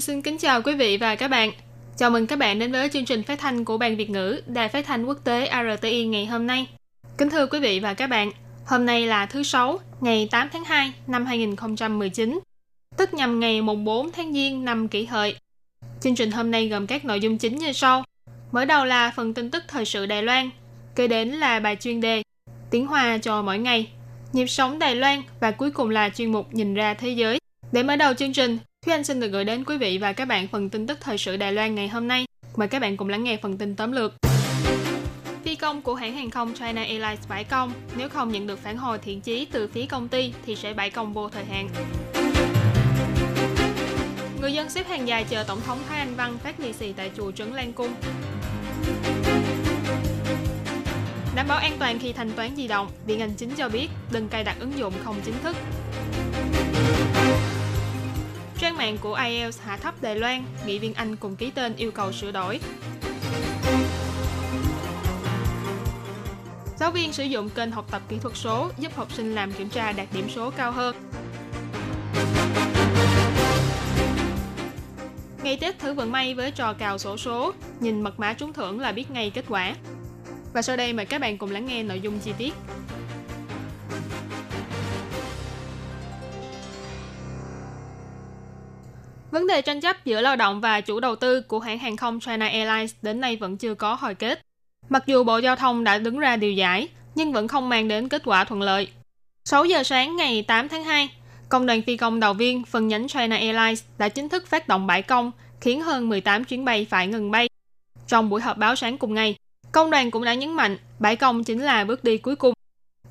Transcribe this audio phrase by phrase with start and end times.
[0.00, 1.50] Anh xin kính chào quý vị và các bạn.
[1.96, 4.68] Chào mừng các bạn đến với chương trình phát thanh của Ban Việt ngữ Đài
[4.68, 6.66] Phát thanh Quốc tế RTI ngày hôm nay.
[7.18, 8.30] Kính thưa quý vị và các bạn,
[8.66, 12.40] hôm nay là thứ Sáu, ngày 8 tháng 2 năm 2019,
[12.96, 15.36] tức nhằm ngày mùng 4 tháng Giêng năm kỷ hợi.
[16.00, 18.04] Chương trình hôm nay gồm các nội dung chính như sau.
[18.52, 20.50] Mở đầu là phần tin tức thời sự Đài Loan,
[20.94, 22.22] kế đến là bài chuyên đề
[22.70, 23.90] Tiếng Hoa cho mỗi ngày,
[24.32, 27.38] nhịp sống Đài Loan và cuối cùng là chuyên mục Nhìn ra thế giới.
[27.72, 30.24] Để mở đầu chương trình, Thúy Anh xin được gửi đến quý vị và các
[30.24, 32.24] bạn phần tin tức thời sự Đài Loan ngày hôm nay.
[32.56, 34.14] Mời các bạn cùng lắng nghe phần tin tóm lược.
[35.44, 38.76] Phi công của hãng hàng không China Airlines bãi công, nếu không nhận được phản
[38.76, 41.68] hồi thiện chí từ phía công ty thì sẽ bãi công vô thời hạn.
[44.40, 47.10] Người dân xếp hàng dài chờ Tổng thống Thái Anh Văn phát lì xì tại
[47.16, 47.94] chùa Trấn Lan Cung.
[51.34, 54.28] Đảm bảo an toàn khi thanh toán di động, Viện Hành Chính cho biết đừng
[54.28, 55.56] cài đặt ứng dụng không chính thức.
[58.60, 61.90] Trang mạng của IELTS hạ thấp Đài Loan, nghị viên Anh cùng ký tên yêu
[61.90, 62.60] cầu sửa đổi.
[66.78, 69.68] Giáo viên sử dụng kênh học tập kỹ thuật số giúp học sinh làm kiểm
[69.68, 70.96] tra đạt điểm số cao hơn.
[75.42, 78.80] Ngày Tết thử vận may với trò cào sổ số, nhìn mật mã trúng thưởng
[78.80, 79.74] là biết ngay kết quả.
[80.52, 82.54] Và sau đây mời các bạn cùng lắng nghe nội dung chi tiết.
[89.30, 92.20] Vấn đề tranh chấp giữa lao động và chủ đầu tư của hãng hàng không
[92.20, 94.40] China Airlines đến nay vẫn chưa có hồi kết.
[94.88, 98.08] Mặc dù Bộ Giao thông đã đứng ra điều giải, nhưng vẫn không mang đến
[98.08, 98.88] kết quả thuận lợi.
[99.44, 101.08] 6 giờ sáng ngày 8 tháng 2,
[101.48, 104.86] Công đoàn phi công đầu viên phần nhánh China Airlines đã chính thức phát động
[104.86, 107.48] bãi công, khiến hơn 18 chuyến bay phải ngừng bay.
[108.06, 109.34] Trong buổi họp báo sáng cùng ngày,
[109.72, 112.54] công đoàn cũng đã nhấn mạnh bãi công chính là bước đi cuối cùng.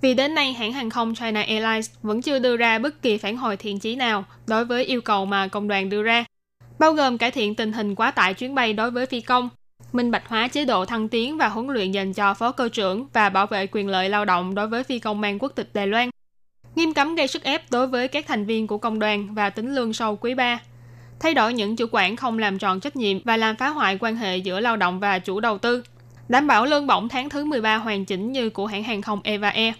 [0.01, 3.37] Vì đến nay, hãng hàng không China Airlines vẫn chưa đưa ra bất kỳ phản
[3.37, 6.25] hồi thiện chí nào đối với yêu cầu mà công đoàn đưa ra,
[6.79, 9.49] bao gồm cải thiện tình hình quá tải chuyến bay đối với phi công,
[9.91, 13.07] minh bạch hóa chế độ thăng tiến và huấn luyện dành cho phó cơ trưởng
[13.13, 15.87] và bảo vệ quyền lợi lao động đối với phi công mang quốc tịch Đài
[15.87, 16.09] Loan,
[16.75, 19.75] nghiêm cấm gây sức ép đối với các thành viên của công đoàn và tính
[19.75, 20.59] lương sau quý ba,
[21.19, 24.16] thay đổi những chủ quản không làm tròn trách nhiệm và làm phá hoại quan
[24.16, 25.83] hệ giữa lao động và chủ đầu tư,
[26.27, 29.49] đảm bảo lương bổng tháng thứ 13 hoàn chỉnh như của hãng hàng không Eva
[29.49, 29.73] Air.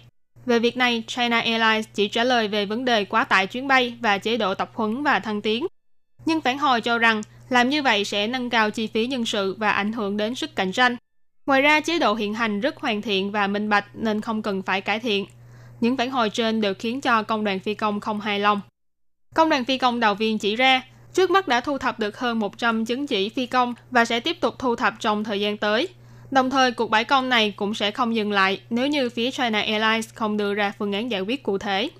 [0.50, 3.96] Về việc này, China Airlines chỉ trả lời về vấn đề quá tải chuyến bay
[4.00, 5.66] và chế độ tập huấn và thăng tiến.
[6.26, 9.56] Nhưng phản hồi cho rằng làm như vậy sẽ nâng cao chi phí nhân sự
[9.58, 10.96] và ảnh hưởng đến sức cạnh tranh.
[11.46, 14.62] Ngoài ra, chế độ hiện hành rất hoàn thiện và minh bạch nên không cần
[14.62, 15.26] phải cải thiện.
[15.80, 18.60] Những phản hồi trên đều khiến cho công đoàn phi công không hài lòng.
[19.34, 20.82] Công đoàn phi công đầu viên chỉ ra,
[21.14, 24.40] trước mắt đã thu thập được hơn 100 chứng chỉ phi công và sẽ tiếp
[24.40, 25.88] tục thu thập trong thời gian tới.
[26.30, 29.60] Đồng thời, cuộc bãi công này cũng sẽ không dừng lại nếu như phía China
[29.60, 31.90] Airlines không đưa ra phương án giải quyết cụ thể.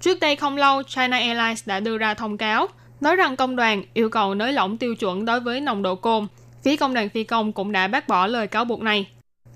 [0.00, 2.68] Trước đây không lâu, China Airlines đã đưa ra thông cáo
[3.00, 6.26] nói rằng công đoàn yêu cầu nới lỏng tiêu chuẩn đối với nồng độ cồn.
[6.62, 9.06] Phía công đoàn phi công cũng đã bác bỏ lời cáo buộc này.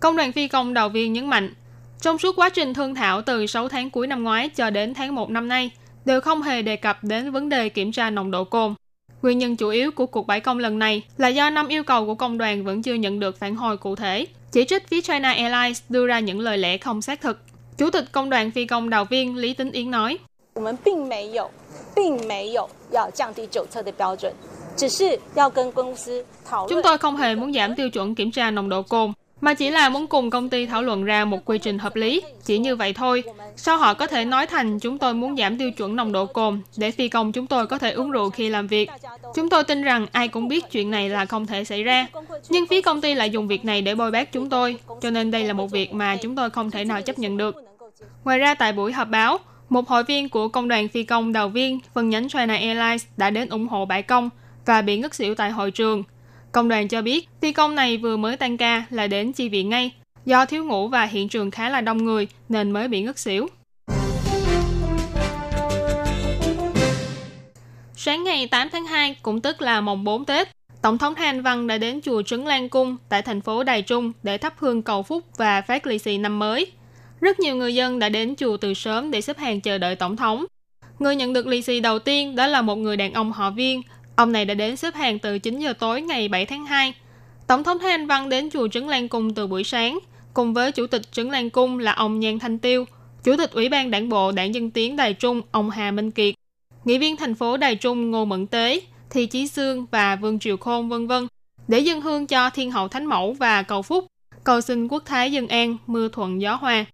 [0.00, 1.55] Công đoàn phi công đầu viên nhấn mạnh,
[2.01, 5.15] trong suốt quá trình thương thảo từ 6 tháng cuối năm ngoái cho đến tháng
[5.15, 5.71] 1 năm nay,
[6.05, 8.75] đều không hề đề cập đến vấn đề kiểm tra nồng độ cồn.
[9.24, 12.06] Nguyên nhân chủ yếu của cuộc bãi công lần này là do năm yêu cầu
[12.06, 15.32] của công đoàn vẫn chưa nhận được phản hồi cụ thể, chỉ trích phía China
[15.32, 17.38] Airlines đưa ra những lời lẽ không xác thực.
[17.78, 20.18] Chủ tịch công đoàn phi công đào viên Lý Tính Yến nói,
[26.68, 29.12] Chúng tôi không hề muốn giảm tiêu chuẩn kiểm tra nồng độ cồn,
[29.44, 32.22] mà chỉ là muốn cùng công ty thảo luận ra một quy trình hợp lý.
[32.44, 33.22] Chỉ như vậy thôi.
[33.56, 36.60] Sau họ có thể nói thành chúng tôi muốn giảm tiêu chuẩn nồng độ cồn
[36.77, 38.91] để phi công chúng tôi có thể uống rượu khi làm việc?
[39.34, 42.07] Chúng tôi tin rằng ai cũng biết chuyện này là không thể xảy ra.
[42.48, 44.77] Nhưng phía công ty lại dùng việc này để bôi bác chúng tôi.
[45.01, 47.57] Cho nên đây là một việc mà chúng tôi không thể nào chấp nhận được.
[48.24, 51.48] Ngoài ra tại buổi họp báo, một hội viên của công đoàn phi công đầu
[51.48, 54.30] viên phần nhánh China Airlines đã đến ủng hộ bãi công
[54.66, 56.03] và bị ngất xỉu tại hội trường.
[56.54, 59.68] Công đoàn cho biết phi công này vừa mới tan ca là đến chi viện
[59.68, 59.92] ngay.
[60.24, 63.48] Do thiếu ngủ và hiện trường khá là đông người nên mới bị ngất xỉu.
[67.97, 70.48] Sáng ngày 8 tháng 2, cũng tức là mồng 4 Tết,
[70.83, 74.12] Tổng thống Hàn Văn đã đến chùa Trấn Lan Cung tại thành phố Đài Trung
[74.22, 76.72] để thắp hương cầu phúc và phát lì xì năm mới.
[77.21, 80.16] Rất nhiều người dân đã đến chùa từ sớm để xếp hàng chờ đợi Tổng
[80.16, 80.45] thống.
[80.98, 83.83] Người nhận được lì xì đầu tiên đó là một người đàn ông họ Viên.
[84.16, 86.95] Ông này đã đến xếp hàng từ 9 giờ tối ngày 7 tháng 2.
[87.47, 89.99] Tổng thống Thái Anh Văn đến chùa Trấn Lan Cung từ buổi sáng,
[90.34, 92.84] cùng với Chủ tịch Trấn Lan Cung là ông Nhan Thanh Tiêu,
[93.25, 96.34] Chủ tịch Ủy ban Đảng bộ Đảng Dân Tiến Đài Trung ông Hà Minh Kiệt,
[96.84, 98.81] nghị viên thành phố Đài Trung Ngô Mẫn Tế,
[99.11, 101.27] Thi Chí Sương và Vương Triều Khôn vân vân
[101.69, 104.07] để dân hương cho Thiên hậu Thánh Mẫu và cầu phúc,
[104.45, 106.84] cầu xin quốc thái dân an, mưa thuận gió hòa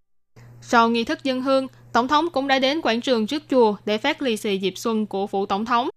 [0.61, 3.97] Sau nghi thức dân hương, Tổng thống cũng đã đến quảng trường trước chùa để
[3.97, 5.89] phát lì xì dịp xuân của phủ Tổng thống.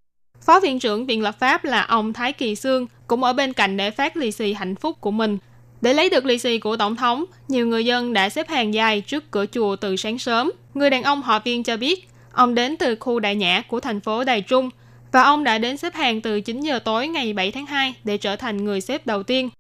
[0.44, 3.76] Phó viện trưởng Viện Lập pháp là ông Thái Kỳ Sương cũng ở bên cạnh
[3.76, 5.38] để phát lì xì hạnh phúc của mình.
[5.80, 9.00] Để lấy được lì xì của Tổng thống, nhiều người dân đã xếp hàng dài
[9.00, 10.52] trước cửa chùa từ sáng sớm.
[10.74, 14.00] Người đàn ông họ viên cho biết, ông đến từ khu đại nhã của thành
[14.00, 14.70] phố Đài Trung
[15.12, 18.16] và ông đã đến xếp hàng từ 9 giờ tối ngày 7 tháng 2 để
[18.16, 19.50] trở thành người xếp đầu tiên.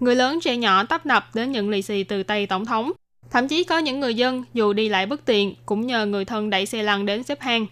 [0.00, 2.92] Người lớn trẻ nhỏ tấp nập đến nhận lì xì từ tay Tổng thống.
[3.30, 6.50] Thậm chí có những người dân dù đi lại bất tiện cũng nhờ người thân
[6.50, 7.66] đẩy xe lăn đến xếp hàng.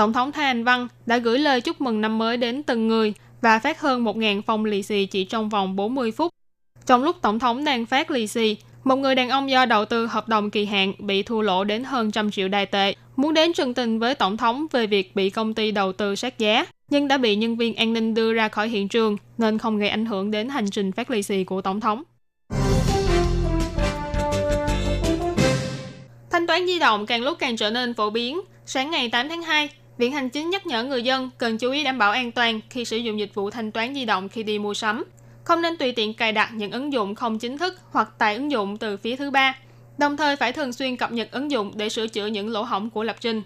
[0.00, 3.14] Tổng thống Thái Anh Văn đã gửi lời chúc mừng năm mới đến từng người
[3.40, 6.30] và phát hơn 1.000 phong lì xì chỉ trong vòng 40 phút.
[6.86, 10.06] Trong lúc Tổng thống đang phát lì xì, một người đàn ông do đầu tư
[10.06, 13.52] hợp đồng kỳ hạn bị thua lỗ đến hơn trăm triệu đài tệ, muốn đến
[13.52, 17.08] trần tình với Tổng thống về việc bị công ty đầu tư sát giá, nhưng
[17.08, 20.06] đã bị nhân viên an ninh đưa ra khỏi hiện trường nên không gây ảnh
[20.06, 22.02] hưởng đến hành trình phát lì xì của Tổng thống.
[26.30, 28.40] Thanh toán di động càng lúc càng trở nên phổ biến.
[28.66, 29.68] Sáng ngày 8 tháng 2,
[30.00, 32.84] Viện Hành Chính nhắc nhở người dân cần chú ý đảm bảo an toàn khi
[32.84, 35.04] sử dụng dịch vụ thanh toán di động khi đi mua sắm.
[35.44, 38.50] Không nên tùy tiện cài đặt những ứng dụng không chính thức hoặc tải ứng
[38.50, 39.56] dụng từ phía thứ ba.
[39.98, 42.90] Đồng thời phải thường xuyên cập nhật ứng dụng để sửa chữa những lỗ hổng
[42.90, 43.42] của lập trình.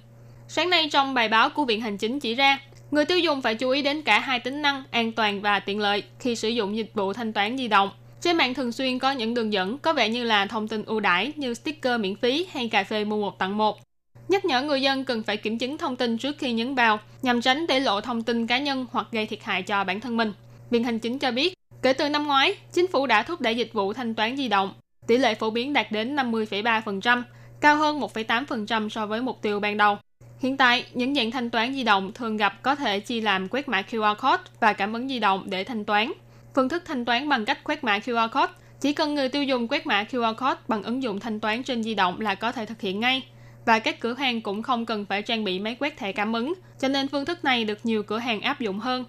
[0.48, 2.58] Sáng nay trong bài báo của Viện Hành Chính chỉ ra,
[2.90, 5.80] người tiêu dùng phải chú ý đến cả hai tính năng an toàn và tiện
[5.80, 7.90] lợi khi sử dụng dịch vụ thanh toán di động–
[8.20, 11.00] trên mạng thường xuyên có những đường dẫn có vẻ như là thông tin ưu
[11.00, 13.80] đãi như sticker miễn phí hay cà phê mua một tặng một.
[14.28, 17.40] Nhắc nhở người dân cần phải kiểm chứng thông tin trước khi nhấn vào nhằm
[17.40, 20.32] tránh để lộ thông tin cá nhân hoặc gây thiệt hại cho bản thân mình.
[20.70, 23.72] Viện Hành Chính cho biết, kể từ năm ngoái, chính phủ đã thúc đẩy dịch
[23.72, 24.74] vụ thanh toán di động.
[25.06, 27.22] Tỷ lệ phổ biến đạt đến 50,3%,
[27.60, 29.98] cao hơn 1,8% so với mục tiêu ban đầu.
[30.38, 33.68] Hiện tại, những dạng thanh toán di động thường gặp có thể chia làm quét
[33.68, 36.12] mã QR code và cảm ứng di động để thanh toán–
[36.54, 38.52] Phương thức thanh toán bằng cách quét mã QR code.
[38.80, 41.82] Chỉ cần người tiêu dùng quét mã QR code bằng ứng dụng thanh toán trên
[41.82, 43.22] di động là có thể thực hiện ngay.
[43.66, 46.54] Và các cửa hàng cũng không cần phải trang bị máy quét thẻ cảm ứng,
[46.80, 49.04] cho nên phương thức này được nhiều cửa hàng áp dụng hơn.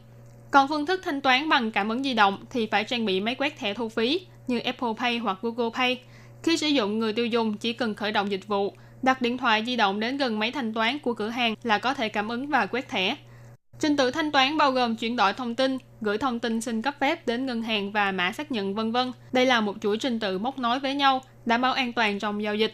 [0.52, 3.36] Còn phương thức thanh toán bằng cảm ứng di động thì phải trang bị máy
[3.36, 6.00] quét thẻ thu phí như Apple Pay hoặc Google Pay.
[6.44, 9.64] Khi sử dụng, người tiêu dùng chỉ cần khởi động dịch vụ, đặt điện thoại
[9.66, 12.48] di động đến gần máy thanh toán của cửa hàng là có thể cảm ứng
[12.48, 13.16] và quét thẻ.
[13.80, 16.96] Trình tự thanh toán bao gồm chuyển đổi thông tin, gửi thông tin xin cấp
[17.00, 19.12] phép đến ngân hàng và mã xác nhận vân vân.
[19.32, 22.44] Đây là một chuỗi trình tự móc nối với nhau, đảm bảo an toàn trong
[22.44, 22.74] giao dịch.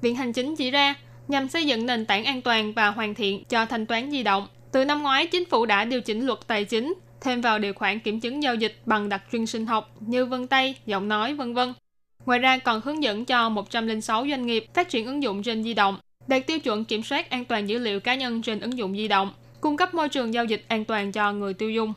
[0.00, 0.94] Viện Hành Chính chỉ ra,
[1.28, 4.48] nhằm xây dựng nền tảng an toàn và hoàn thiện cho thanh toán di động.
[4.72, 7.98] Từ năm ngoái, chính phủ đã điều chỉnh luật tài chính, thêm vào điều khoản
[7.98, 11.54] kiểm chứng giao dịch bằng đặc trưng sinh học như vân tay, giọng nói, vân
[11.54, 11.74] vân.
[12.26, 15.74] Ngoài ra còn hướng dẫn cho 106 doanh nghiệp phát triển ứng dụng trên di
[15.74, 18.96] động, đạt tiêu chuẩn kiểm soát an toàn dữ liệu cá nhân trên ứng dụng
[18.96, 19.32] di động
[19.62, 21.92] cung cấp môi trường giao dịch an toàn cho người tiêu dùng.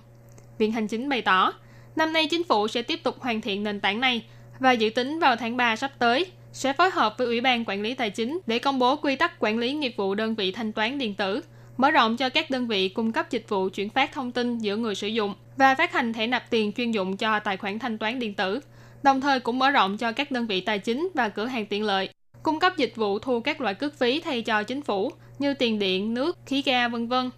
[0.57, 1.53] Viện Hành Chính bày tỏ,
[1.95, 4.25] năm nay chính phủ sẽ tiếp tục hoàn thiện nền tảng này
[4.59, 6.25] và dự tính vào tháng 3 sắp tới
[6.55, 9.33] sẽ phối hợp với Ủy ban Quản lý Tài chính để công bố quy tắc
[9.39, 11.41] quản lý nghiệp vụ đơn vị thanh toán điện tử,
[11.77, 14.75] mở rộng cho các đơn vị cung cấp dịch vụ chuyển phát thông tin giữa
[14.75, 17.97] người sử dụng và phát hành thẻ nạp tiền chuyên dụng cho tài khoản thanh
[17.97, 18.59] toán điện tử,
[19.03, 21.83] đồng thời cũng mở rộng cho các đơn vị tài chính và cửa hàng tiện
[21.83, 22.09] lợi
[22.43, 25.79] cung cấp dịch vụ thu các loại cước phí thay cho chính phủ như tiền
[25.79, 27.29] điện, nước, khí ga, vân vân.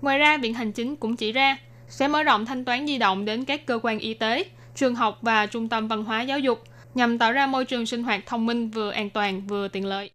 [0.00, 3.24] Ngoài ra, Viện Hành Chính cũng chỉ ra sẽ mở rộng thanh toán di động
[3.24, 6.64] đến các cơ quan y tế, trường học và trung tâm văn hóa giáo dục
[6.94, 10.10] nhằm tạo ra môi trường sinh hoạt thông minh vừa an toàn vừa tiện lợi.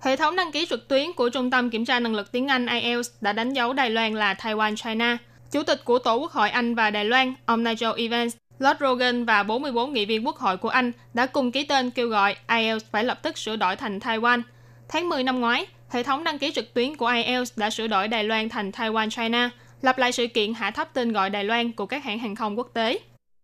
[0.00, 2.66] Hệ thống đăng ký trực tuyến của Trung tâm Kiểm tra Năng lực tiếng Anh
[2.66, 5.18] IELTS đã đánh dấu Đài Loan là Taiwan China.
[5.52, 9.24] Chủ tịch của Tổ quốc hội Anh và Đài Loan, ông Nigel Evans, Lord Rogan
[9.24, 12.84] và 44 nghị viên quốc hội của Anh đã cùng ký tên kêu gọi IELTS
[12.90, 14.42] phải lập tức sửa đổi thành Taiwan–
[14.88, 18.08] Tháng 10 năm ngoái, hệ thống đăng ký trực tuyến của IELTS đã sửa đổi
[18.08, 19.50] Đài Loan thành Taiwan China,
[19.82, 22.58] lặp lại sự kiện hạ thấp tên gọi Đài Loan của các hãng hàng không
[22.58, 22.98] quốc tế.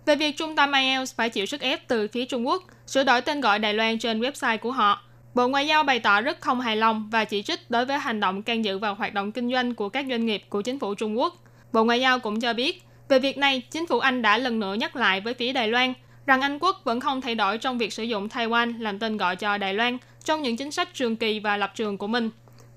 [0.07, 3.21] Về việc trung tâm IELTS phải chịu sức ép từ phía Trung Quốc, sửa đổi
[3.21, 5.03] tên gọi Đài Loan trên website của họ,
[5.35, 8.21] Bộ Ngoại giao bày tỏ rất không hài lòng và chỉ trích đối với hành
[8.21, 10.95] động can dự vào hoạt động kinh doanh của các doanh nghiệp của chính phủ
[10.95, 11.35] Trung Quốc.
[11.73, 14.75] Bộ Ngoại giao cũng cho biết, về việc này, chính phủ Anh đã lần nữa
[14.75, 15.95] nhắc lại với phía Đài Loan
[16.27, 19.37] rằng Anh quốc vẫn không thay đổi trong việc sử dụng Taiwan làm tên gọi
[19.37, 22.31] cho Đài Loan trong những chính sách trường kỳ và lập trường của mình.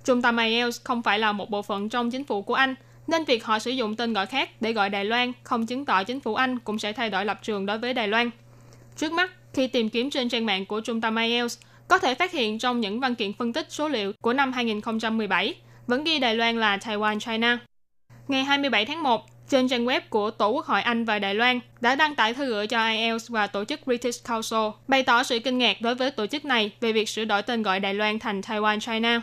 [0.05, 2.75] Trung tâm IELTS không phải là một bộ phận trong chính phủ của Anh,
[3.07, 6.03] nên việc họ sử dụng tên gọi khác để gọi Đài Loan không chứng tỏ
[6.03, 8.29] chính phủ Anh cũng sẽ thay đổi lập trường đối với Đài Loan.
[8.97, 12.31] Trước mắt, khi tìm kiếm trên trang mạng của Trung tâm IELTS, có thể phát
[12.31, 15.55] hiện trong những văn kiện phân tích số liệu của năm 2017
[15.88, 17.59] vẫn ghi Đài Loan là Taiwan China.
[18.27, 21.59] Ngày 27 tháng 1, trên trang web của Tổ quốc hội Anh và Đài Loan
[21.81, 25.39] đã đăng tải thư gửi cho IELTS và tổ chức British Council, bày tỏ sự
[25.39, 28.19] kinh ngạc đối với tổ chức này về việc sửa đổi tên gọi Đài Loan
[28.19, 29.21] thành Taiwan China.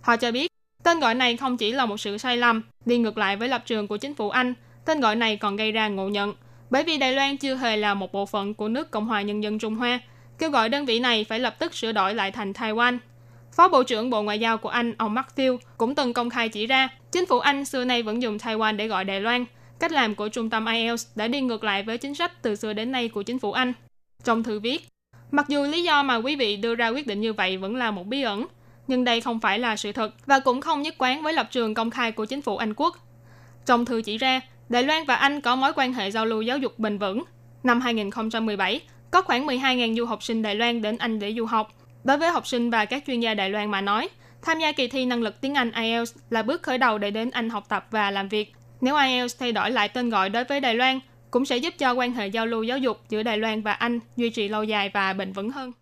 [0.00, 0.52] Họ cho biết,
[0.82, 3.62] tên gọi này không chỉ là một sự sai lầm, đi ngược lại với lập
[3.66, 6.34] trường của chính phủ Anh, tên gọi này còn gây ra ngộ nhận,
[6.70, 9.42] bởi vì Đài Loan chưa hề là một bộ phận của nước Cộng hòa Nhân
[9.42, 10.00] dân Trung Hoa,
[10.38, 12.98] kêu gọi đơn vị này phải lập tức sửa đổi lại thành Taiwan.
[13.56, 16.66] Phó Bộ trưởng Bộ Ngoại giao của Anh, ông Matthew, cũng từng công khai chỉ
[16.66, 19.44] ra, chính phủ Anh xưa nay vẫn dùng Taiwan để gọi Đài Loan.
[19.80, 22.72] Cách làm của trung tâm IELTS đã đi ngược lại với chính sách từ xưa
[22.72, 23.72] đến nay của chính phủ Anh.
[24.24, 24.88] Trong thư viết,
[25.30, 27.90] mặc dù lý do mà quý vị đưa ra quyết định như vậy vẫn là
[27.90, 28.46] một bí ẩn,
[28.86, 31.74] nhưng đây không phải là sự thật và cũng không nhất quán với lập trường
[31.74, 32.96] công khai của chính phủ Anh quốc.
[33.66, 36.58] Trong thư chỉ ra, Đài Loan và Anh có mối quan hệ giao lưu giáo
[36.58, 37.24] dục bền vững.
[37.62, 41.72] Năm 2017, có khoảng 12.000 du học sinh Đài Loan đến Anh để du học.
[42.04, 44.08] Đối với học sinh và các chuyên gia Đài Loan mà nói,
[44.42, 47.30] tham gia kỳ thi năng lực tiếng Anh IELTS là bước khởi đầu để đến
[47.30, 48.52] Anh học tập và làm việc.
[48.80, 51.92] Nếu IELTS thay đổi lại tên gọi đối với Đài Loan, cũng sẽ giúp cho
[51.92, 54.90] quan hệ giao lưu giáo dục giữa Đài Loan và Anh duy trì lâu dài
[54.94, 55.72] và bền vững hơn.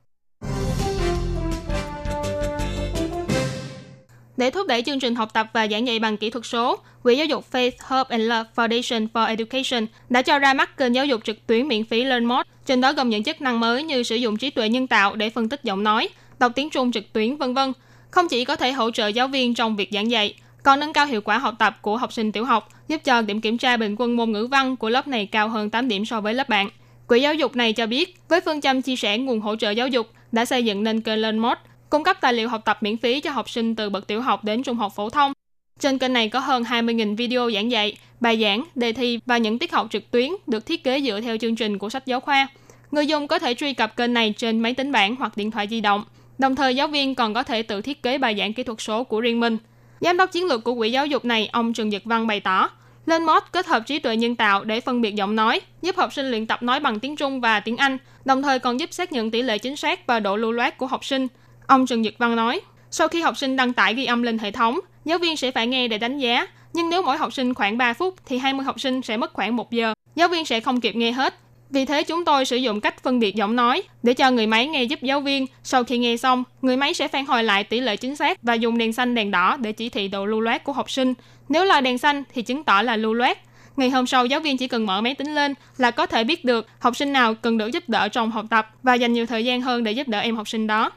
[4.40, 7.16] Để thúc đẩy chương trình học tập và giảng dạy bằng kỹ thuật số, Quỹ
[7.16, 11.06] giáo dục Faith, Hope and Love Foundation for Education đã cho ra mắt kênh giáo
[11.06, 12.47] dục trực tuyến miễn phí LearnMod.
[12.66, 15.30] Trên đó gồm những chức năng mới như sử dụng trí tuệ nhân tạo để
[15.30, 17.73] phân tích giọng nói, đọc tiếng Trung trực tuyến, vân vân.
[18.11, 21.06] Không chỉ có thể hỗ trợ giáo viên trong việc giảng dạy, còn nâng cao
[21.06, 23.94] hiệu quả học tập của học sinh tiểu học, giúp cho điểm kiểm tra bình
[23.99, 26.70] quân môn ngữ văn của lớp này cao hơn 8 điểm so với lớp bạn.
[27.06, 29.88] Quỹ giáo dục này cho biết, với phương châm chia sẻ nguồn hỗ trợ giáo
[29.88, 31.59] dục, đã xây dựng nên kênh LearnMod
[31.90, 34.44] cung cấp tài liệu học tập miễn phí cho học sinh từ bậc tiểu học
[34.44, 35.32] đến trung học phổ thông.
[35.78, 39.59] Trên kênh này có hơn 20.000 video giảng dạy, bài giảng, đề thi và những
[39.59, 42.49] tiết học trực tuyến được thiết kế dựa theo chương trình của sách giáo khoa.
[42.90, 45.66] Người dùng có thể truy cập kênh này trên máy tính bảng hoặc điện thoại
[45.70, 46.04] di động.
[46.38, 49.04] Đồng thời, giáo viên còn có thể tự thiết kế bài giảng kỹ thuật số
[49.04, 49.59] của riêng mình.
[50.00, 52.70] Giám đốc chiến lược của quỹ giáo dục này, ông Trần Nhật Văn bày tỏ,
[53.06, 56.12] lên mod kết hợp trí tuệ nhân tạo để phân biệt giọng nói, giúp học
[56.12, 59.12] sinh luyện tập nói bằng tiếng Trung và tiếng Anh, đồng thời còn giúp xác
[59.12, 61.26] nhận tỷ lệ chính xác và độ lưu loát của học sinh,
[61.70, 62.60] Ông Trần Nhật Văn nói,
[62.90, 65.66] sau khi học sinh đăng tải ghi âm lên hệ thống, giáo viên sẽ phải
[65.66, 66.46] nghe để đánh giá.
[66.72, 69.56] Nhưng nếu mỗi học sinh khoảng 3 phút thì 20 học sinh sẽ mất khoảng
[69.56, 69.94] 1 giờ.
[70.14, 71.34] Giáo viên sẽ không kịp nghe hết.
[71.70, 74.66] Vì thế chúng tôi sử dụng cách phân biệt giọng nói để cho người máy
[74.66, 75.46] nghe giúp giáo viên.
[75.62, 78.54] Sau khi nghe xong, người máy sẽ phản hồi lại tỷ lệ chính xác và
[78.54, 81.14] dùng đèn xanh đèn đỏ để chỉ thị độ lưu loát của học sinh.
[81.48, 83.38] Nếu là đèn xanh thì chứng tỏ là lưu loát.
[83.76, 86.44] Ngày hôm sau, giáo viên chỉ cần mở máy tính lên là có thể biết
[86.44, 89.44] được học sinh nào cần được giúp đỡ trong học tập và dành nhiều thời
[89.44, 90.90] gian hơn để giúp đỡ em học sinh đó.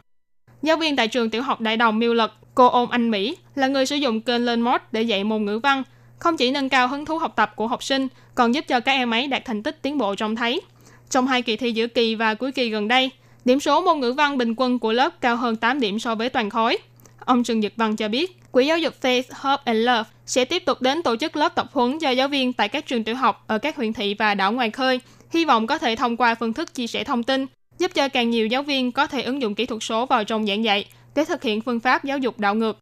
[0.63, 3.67] Giáo viên tại trường tiểu học Đại Đồng Miêu Lật, cô Ôn Anh Mỹ là
[3.67, 5.83] người sử dụng kênh lên mod để dạy môn ngữ văn,
[6.19, 8.91] không chỉ nâng cao hứng thú học tập của học sinh, còn giúp cho các
[8.91, 10.61] em ấy đạt thành tích tiến bộ trông thấy.
[11.09, 13.09] Trong hai kỳ thi giữa kỳ và cuối kỳ gần đây,
[13.45, 16.29] điểm số môn ngữ văn bình quân của lớp cao hơn 8 điểm so với
[16.29, 16.77] toàn khối.
[17.19, 20.65] Ông Trần Nhật Văn cho biết, Quỹ giáo dục Faith, Hope and Love sẽ tiếp
[20.65, 23.43] tục đến tổ chức lớp tập huấn cho giáo viên tại các trường tiểu học
[23.47, 24.99] ở các huyện thị và đảo ngoài khơi,
[25.31, 27.45] hy vọng có thể thông qua phương thức chia sẻ thông tin,
[27.83, 30.45] giúp cho càng nhiều giáo viên có thể ứng dụng kỹ thuật số vào trong
[30.45, 30.85] giảng dạy
[31.15, 32.79] để thực hiện phương pháp giáo dục đạo ngược.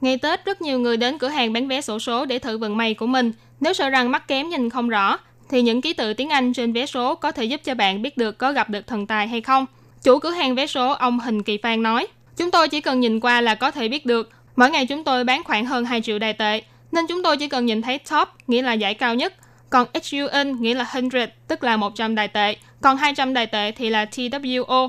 [0.00, 2.76] Ngày Tết, rất nhiều người đến cửa hàng bán vé sổ số để thử vận
[2.76, 3.32] may của mình.
[3.60, 5.18] Nếu sợ rằng mắt kém nhìn không rõ,
[5.50, 8.16] thì những ký tự tiếng Anh trên vé số có thể giúp cho bạn biết
[8.16, 9.66] được có gặp được thần tài hay không.
[10.02, 12.06] Chủ cửa hàng vé số ông Hình Kỳ Phan nói,
[12.36, 14.30] chúng tôi chỉ cần nhìn qua là có thể biết được.
[14.56, 17.48] Mỗi ngày chúng tôi bán khoảng hơn 2 triệu đài tệ, nên chúng tôi chỉ
[17.48, 19.34] cần nhìn thấy top, nghĩa là giải cao nhất,
[19.72, 21.10] còn HUN nghĩa là 100,
[21.48, 22.56] tức là 100 đài tệ.
[22.80, 24.88] Còn 200 đài tệ thì là TWO.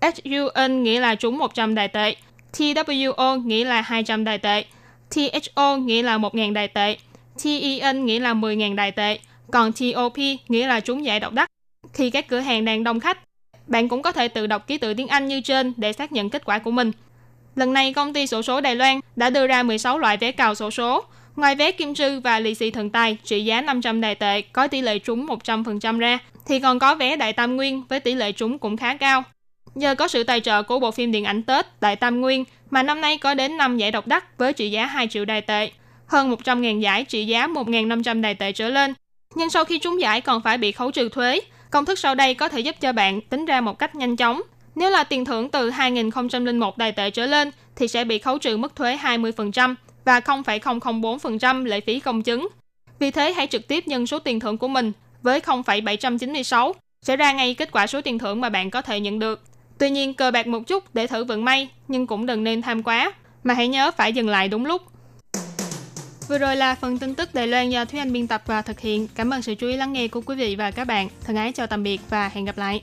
[0.00, 2.16] HUN nghĩa là trúng 100 đài tệ.
[2.52, 4.64] TWO nghĩa là 200 đài tệ.
[5.10, 6.96] THO nghĩa là 1.000 đài tệ.
[7.42, 9.18] TEN nghĩa là 10.000 đài tệ.
[9.50, 10.18] Còn TOP
[10.48, 11.48] nghĩa là trúng giải độc đắc.
[11.92, 13.18] Khi các cửa hàng đang đông khách,
[13.66, 16.30] bạn cũng có thể tự đọc ký tự tiếng Anh như trên để xác nhận
[16.30, 16.92] kết quả của mình.
[17.56, 20.54] Lần này, công ty sổ số Đài Loan đã đưa ra 16 loại vé cào
[20.54, 21.04] sổ số,
[21.36, 24.68] Ngoài vé kim trư và lì xì thần tài trị giá 500 đài tệ có
[24.68, 28.32] tỷ lệ trúng 100% ra, thì còn có vé Đại Tam Nguyên với tỷ lệ
[28.32, 29.22] trúng cũng khá cao.
[29.74, 32.82] Nhờ có sự tài trợ của bộ phim điện ảnh Tết Đại Tam Nguyên mà
[32.82, 35.70] năm nay có đến 5 giải độc đắc với trị giá 2 triệu đài tệ,
[36.06, 38.94] hơn 100.000 giải trị giá 1.500 đài tệ trở lên.
[39.34, 41.40] Nhưng sau khi trúng giải còn phải bị khấu trừ thuế.
[41.70, 44.42] Công thức sau đây có thể giúp cho bạn tính ra một cách nhanh chóng.
[44.74, 48.56] Nếu là tiền thưởng từ 2.001 đài tệ trở lên thì sẽ bị khấu trừ
[48.56, 49.74] mức thuế 20%,
[50.06, 52.48] và 0,004% lệ phí công chứng.
[52.98, 57.32] Vì thế hãy trực tiếp nhân số tiền thưởng của mình với 0,796 sẽ ra
[57.32, 59.42] ngay kết quả số tiền thưởng mà bạn có thể nhận được.
[59.78, 62.82] Tuy nhiên cờ bạc một chút để thử vận may nhưng cũng đừng nên tham
[62.82, 63.12] quá,
[63.44, 64.82] mà hãy nhớ phải dừng lại đúng lúc.
[66.28, 68.80] Vừa rồi là phần tin tức Đài Loan do Thúy Anh biên tập và thực
[68.80, 69.08] hiện.
[69.14, 71.08] Cảm ơn sự chú ý lắng nghe của quý vị và các bạn.
[71.24, 72.82] Thân ái chào tạm biệt và hẹn gặp lại.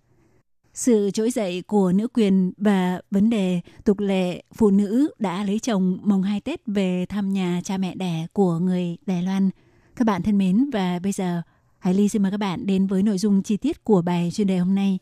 [0.73, 5.59] sự trỗi dậy của nữ quyền và vấn đề tục lệ phụ nữ đã lấy
[5.59, 9.49] chồng mồng hai Tết về thăm nhà cha mẹ đẻ của người Đài Loan.
[9.95, 11.41] Các bạn thân mến và bây giờ
[11.79, 14.47] Hải Ly xin mời các bạn đến với nội dung chi tiết của bài chuyên
[14.47, 14.99] đề hôm nay.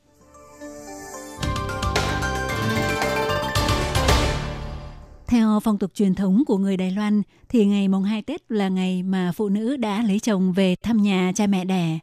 [5.27, 8.69] Theo phong tục truyền thống của người Đài Loan, thì ngày mùng 2 Tết là
[8.69, 11.99] ngày mà phụ nữ đã lấy chồng về thăm nhà cha mẹ đẻ.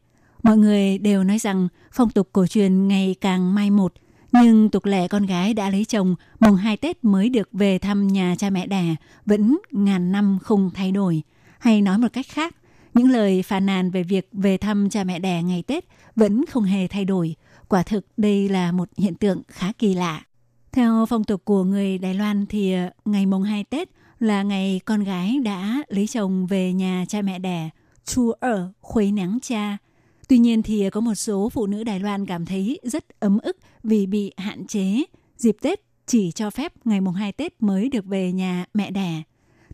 [0.46, 3.92] Mọi người đều nói rằng phong tục cổ truyền ngày càng mai một,
[4.32, 8.06] nhưng tục lệ con gái đã lấy chồng mùng 2 Tết mới được về thăm
[8.06, 11.22] nhà cha mẹ đẻ vẫn ngàn năm không thay đổi.
[11.58, 12.56] Hay nói một cách khác,
[12.94, 15.84] những lời phàn nàn về việc về thăm cha mẹ đẻ ngày Tết
[16.16, 17.34] vẫn không hề thay đổi.
[17.68, 20.22] Quả thực đây là một hiện tượng khá kỳ lạ.
[20.72, 23.88] Theo phong tục của người Đài Loan thì ờ, ngày mùng 2 Tết
[24.18, 27.70] là ngày con gái đã lấy chồng về nhà cha mẹ đẻ,
[28.04, 29.78] chu er, ở khuấy nắng cha.
[30.28, 33.56] Tuy nhiên thì có một số phụ nữ Đài Loan cảm thấy rất ấm ức
[33.83, 35.02] vì bị hạn chế.
[35.37, 39.23] Dịp Tết chỉ cho phép ngày mùng 2 Tết mới được về nhà mẹ đẻ.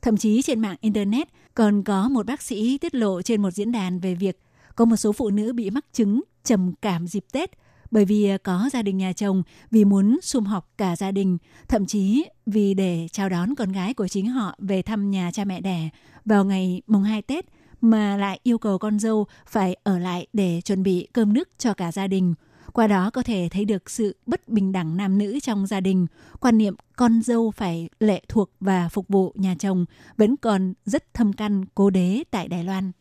[0.02, 3.72] Thậm chí trên mạng Internet còn có một bác sĩ tiết lộ trên một diễn
[3.72, 4.38] đàn về việc
[4.76, 7.50] có một số phụ nữ bị mắc chứng trầm cảm dịp Tết
[7.90, 11.86] bởi vì có gia đình nhà chồng vì muốn sum họp cả gia đình, thậm
[11.86, 15.60] chí vì để chào đón con gái của chính họ về thăm nhà cha mẹ
[15.60, 15.88] đẻ
[16.24, 17.44] vào ngày mùng 2 Tết
[17.82, 21.74] mà lại yêu cầu con dâu phải ở lại để chuẩn bị cơm nước cho
[21.74, 22.34] cả gia đình.
[22.72, 26.06] Qua đó có thể thấy được sự bất bình đẳng nam nữ trong gia đình,
[26.40, 29.84] quan niệm con dâu phải lệ thuộc và phục vụ nhà chồng
[30.16, 32.92] vẫn còn rất thâm căn cố đế tại Đài Loan.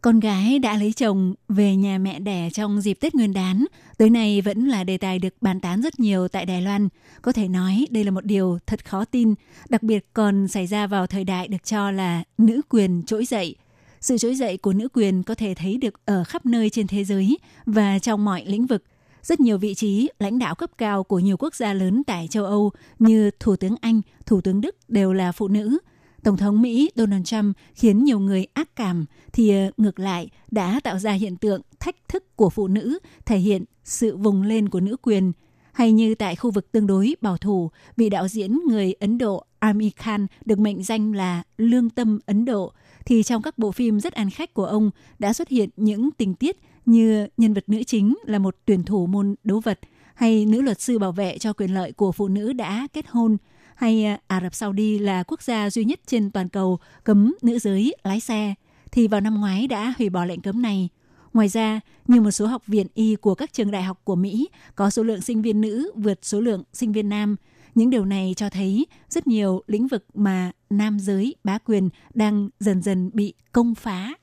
[0.00, 3.64] Con gái đã lấy chồng về nhà mẹ đẻ trong dịp Tết Nguyên đán,
[3.98, 6.88] tới nay vẫn là đề tài được bàn tán rất nhiều tại Đài Loan.
[7.22, 9.34] Có thể nói đây là một điều thật khó tin,
[9.68, 13.56] đặc biệt còn xảy ra vào thời đại được cho là nữ quyền trỗi dậy.
[14.02, 17.04] Sự trỗi dậy của nữ quyền có thể thấy được ở khắp nơi trên thế
[17.04, 18.84] giới và trong mọi lĩnh vực.
[19.22, 22.44] Rất nhiều vị trí lãnh đạo cấp cao của nhiều quốc gia lớn tại châu
[22.44, 25.78] Âu như Thủ tướng Anh, Thủ tướng Đức đều là phụ nữ–
[26.22, 30.80] Tổng thống Mỹ Donald Trump khiến nhiều người ác cảm thì ờ, ngược lại đã
[30.84, 34.80] tạo ra hiện tượng thách thức của phụ nữ thể hiện sự vùng lên của
[34.80, 35.32] nữ quyền.
[35.72, 39.44] Hay như tại khu vực tương đối bảo thủ, vị đạo diễn người Ấn Độ
[39.58, 42.72] Amir Khan được mệnh danh là lương tâm Ấn Độ,
[43.06, 46.34] thì trong các bộ phim rất ăn khách của ông đã xuất hiện những tình
[46.34, 49.78] tiết như nhân vật nữ chính là một tuyển thủ môn đấu vật
[50.14, 53.36] hay nữ luật sư bảo vệ cho quyền lợi của phụ nữ đã kết hôn–
[53.82, 57.58] hay à, Ả Rập Saudi là quốc gia duy nhất trên toàn cầu cấm nữ
[57.58, 58.54] giới lái xe,
[58.92, 60.88] thì vào năm ngoái đã hủy bỏ lệnh cấm này.
[61.32, 64.48] Ngoài ra, như một số học viện y của các trường đại học của Mỹ
[64.74, 67.36] có số lượng sinh viên nữ vượt số lượng sinh viên nam,
[67.74, 72.48] những điều này cho thấy rất nhiều lĩnh vực mà nam giới bá quyền đang
[72.60, 74.14] dần dần bị công phá.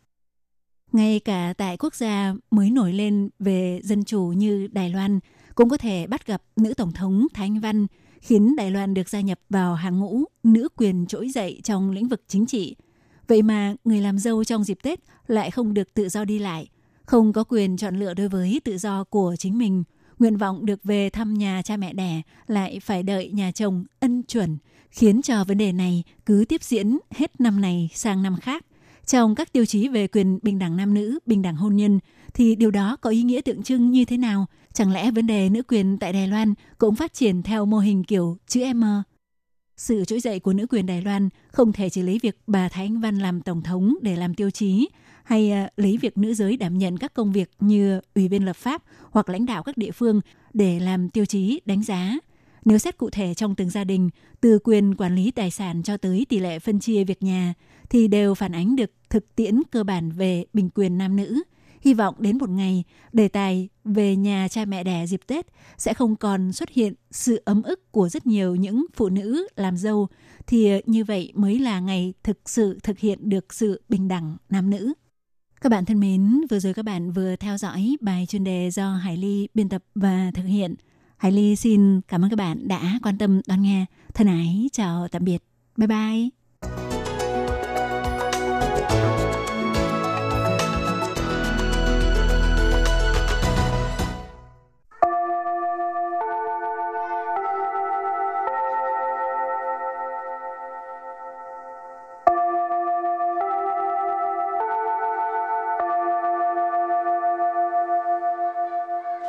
[0.92, 5.20] Ngay cả tại quốc gia mới nổi lên về dân chủ như Đài Loan,
[5.56, 7.88] cũng có thể bắt gặp nữ tổng thống Thái Anh Văn
[8.22, 12.08] khiến Đài Loan được gia nhập vào hàng ngũ nữ quyền trỗi dậy trong lĩnh
[12.08, 12.76] vực chính trị.
[13.28, 16.70] Vậy mà người làm dâu trong dịp Tết lại không được tự do đi lại,
[17.06, 19.84] không có quyền chọn lựa đối với tự do của chính mình.
[20.20, 24.24] Nguyện vọng được về thăm nhà cha mẹ đẻ lại phải đợi nhà chồng ân
[24.24, 24.58] chuẩn,
[24.92, 28.66] khiến cho vấn đề này cứ tiếp diễn hết năm này sang năm khác.
[29.06, 32.00] Trong các tiêu chí về quyền bình đẳng nam nữ, bình đẳng hôn nhân,
[32.34, 34.46] thì điều đó có ý nghĩa tượng trưng như thế nào?
[34.74, 38.04] Chẳng lẽ vấn đề nữ quyền tại Đài Loan cũng phát triển theo mô hình
[38.04, 38.84] kiểu chữ M?
[39.78, 42.86] Sự trỗi dậy của nữ quyền Đài Loan không thể chỉ lấy việc bà Thái
[42.86, 44.90] Anh Văn làm tổng thống để làm tiêu chí,
[45.30, 48.56] hay à, lấy việc nữ giới đảm nhận các công việc như ủy viên lập
[48.56, 50.22] pháp hoặc lãnh đạo các địa phương
[50.54, 52.18] để làm tiêu chí đánh giá.
[52.66, 54.10] Nếu xét cụ thể trong từng gia đình,
[54.42, 57.54] từ quyền quản lý tài sản cho tới tỷ lệ phân chia việc nhà,
[57.90, 61.42] thì đều phản ánh được thực tiễn cơ bản về bình quyền nam nữ.
[61.82, 65.46] Hy vọng đến một ngày, đề tài về nhà cha mẹ đẻ dịp Tết
[65.78, 69.78] sẽ không còn xuất hiện sự ấm ức của rất nhiều những phụ nữ làm
[69.78, 70.08] dâu,
[70.48, 74.38] thì à, như vậy mới là ngày thực sự thực hiện được sự bình đẳng
[74.50, 74.94] nam nữ.
[75.62, 78.94] Các bạn thân mến, vừa rồi các bạn vừa theo dõi bài chuyên đề do
[78.94, 80.76] Hải Ly biên tập và thực hiện.
[81.18, 83.86] Hải Ly xin cảm ơn các bạn đã quan tâm đón nghe.
[84.14, 85.44] Thân ái, chào tạm biệt.
[85.78, 86.39] Bye bye.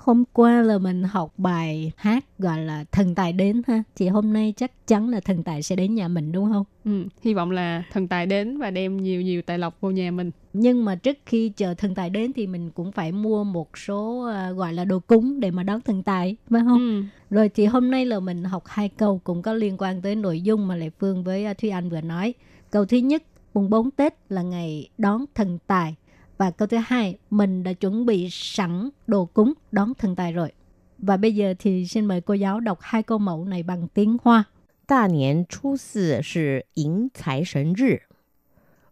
[0.00, 3.82] Hôm qua là mình học bài hát gọi là thần tài đến ha.
[3.96, 6.64] Thì hôm nay chắc chắn là thần tài sẽ đến nhà mình đúng không?
[6.84, 10.10] Ừ, hy vọng là thần tài đến và đem nhiều nhiều tài lộc vô nhà
[10.10, 10.30] mình.
[10.52, 14.28] Nhưng mà trước khi chờ thần tài đến thì mình cũng phải mua một số
[14.50, 16.78] uh, gọi là đồ cúng để mà đón thần tài, phải không?
[16.78, 17.02] Ừ.
[17.30, 20.40] Rồi thì hôm nay là mình học hai câu cũng có liên quan tới nội
[20.40, 22.34] dung mà Lệ Phương với uh, Thúy Anh vừa nói.
[22.70, 23.22] Câu thứ nhất,
[23.54, 25.94] mùng 4 Tết là ngày đón thần tài.
[26.39, 30.51] Và câu thứ hai, mình đã chuẩn bị sẵn đồ cúng đón thần tài rồi.
[30.97, 34.17] Và bây giờ thì xin mời cô giáo đọc hai câu mẫu này bằng tiếng
[34.23, 34.43] Hoa.
[34.87, 38.01] 大年初四是迎财神日，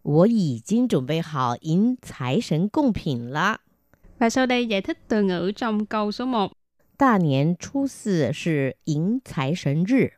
[0.02, 3.60] 我已经准备好迎财神贡品了。
[4.18, 6.52] Và sau đây giải thích từ ngữ trong câu số 1.
[6.96, 10.12] 大年初四是迎财神日，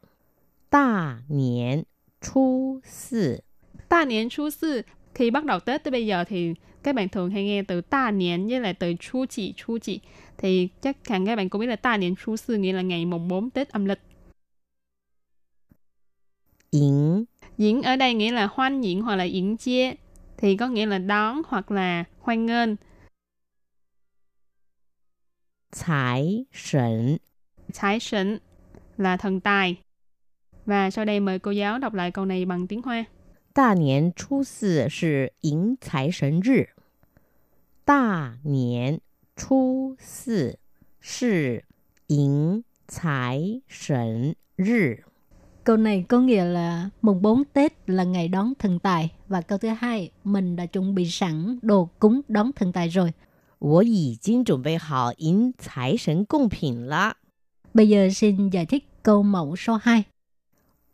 [0.70, 1.84] 大年
[2.20, 3.42] 初四
[3.88, 4.82] Ta niên chu sư,
[5.14, 8.11] khi bắt đầu Tết tới bây giờ thì các bạn thường hay nghe từ ta
[8.11, 9.99] niên với lại từ chú chỉ chú chỉ
[10.37, 13.05] thì chắc hẳn các bạn cũng biết là ta niên chú sư nghĩa là ngày
[13.05, 13.99] mùng 4 Tết âm lịch.
[16.71, 17.25] Yến
[17.57, 19.93] Yến ở đây nghĩa là hoan yến hoặc là yến chia
[20.37, 22.69] thì có nghĩa là đón hoặc là hoan nghênh.
[25.85, 27.17] Tài sẩn
[27.81, 28.39] Tài sẩn
[28.97, 29.77] là thần tài.
[30.65, 33.05] Và sau đây mời cô giáo đọc lại câu này bằng tiếng Hoa.
[33.52, 36.68] 大年初四是迎财神日，
[37.84, 39.00] 大年
[39.34, 40.58] 初四
[41.00, 41.64] 是
[42.08, 45.04] 迎财神日。
[45.64, 49.12] Câu này có nghĩa là mùng 4 Tết là ngày đón thần tài.
[49.28, 53.12] Và câu thứ hai, mình đã chuẩn bị sẵn đồ cúng đón thần tài rồi.
[53.58, 57.16] 我已经准备好迎财神贡品了。
[57.72, 60.04] Bây giờ xin giải thích câu mẫu số 2.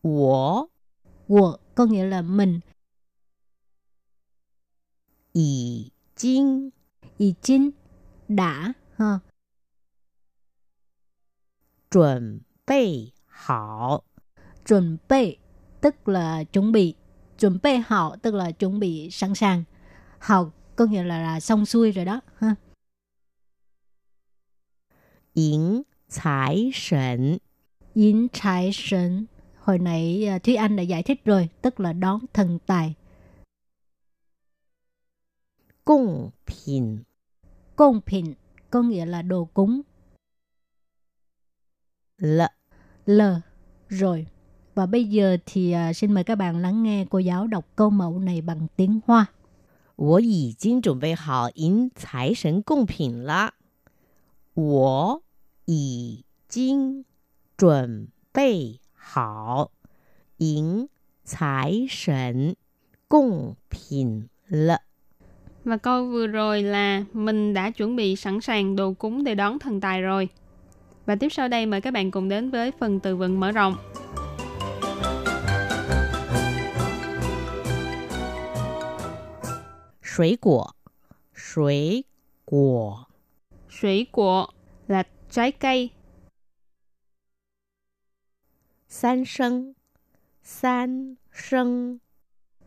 [0.03, 0.69] 我
[1.29, 2.60] Wo có nghĩa là mình.
[5.34, 6.70] y chín
[7.18, 7.70] y chín
[8.28, 9.20] Đã ha.
[11.92, 14.04] Chuẩn bị hảo
[14.68, 15.38] Chuẩn bị
[15.82, 16.96] tức là chuẩn bị
[17.40, 19.64] Chuẩn bị hảo tức là chuẩn bị sẵn sàng
[20.20, 22.56] Hảo có nghĩa là, là xong xuôi rồi đó ha.
[25.34, 27.38] Yến Thái Sần
[27.94, 29.26] Yến Thái Sần
[29.67, 32.95] Hồi nãy à, Thúy Anh đã giải thích rồi, tức là đón thần tài.
[35.85, 37.03] 贡品
[37.77, 38.35] Công品
[38.71, 39.83] có nghĩa là đồ cúng.
[42.19, 42.49] 了。
[43.07, 43.21] L
[43.89, 44.27] rồi.
[44.75, 47.91] Và bây giờ thì à, xin mời các bạn lắng nghe cô giáo đọc câu
[47.91, 49.27] mẫu này bằng tiếng Hoa.
[49.97, 53.55] 我已经准备好迎财神贡品了。
[54.55, 55.23] 我
[55.67, 57.05] 已经
[57.57, 59.71] 准备 好
[60.39, 60.89] 迎
[61.25, 62.57] 财神
[63.09, 64.79] 贡品了。
[65.65, 69.59] Và câu vừa rồi là mình đã chuẩn bị sẵn sàng đồ cúng để đón
[69.59, 70.29] thần tài rồi.
[71.07, 73.77] Và tiếp sau đây mời các bạn cùng đến với phần từ vựng mở rộng.
[80.03, 80.75] 水果，
[81.35, 82.05] 水
[82.45, 83.07] 果，
[83.71, 84.47] Sủy của
[84.89, 85.91] là trái cây.
[89.02, 89.74] San sân
[90.44, 91.98] San sân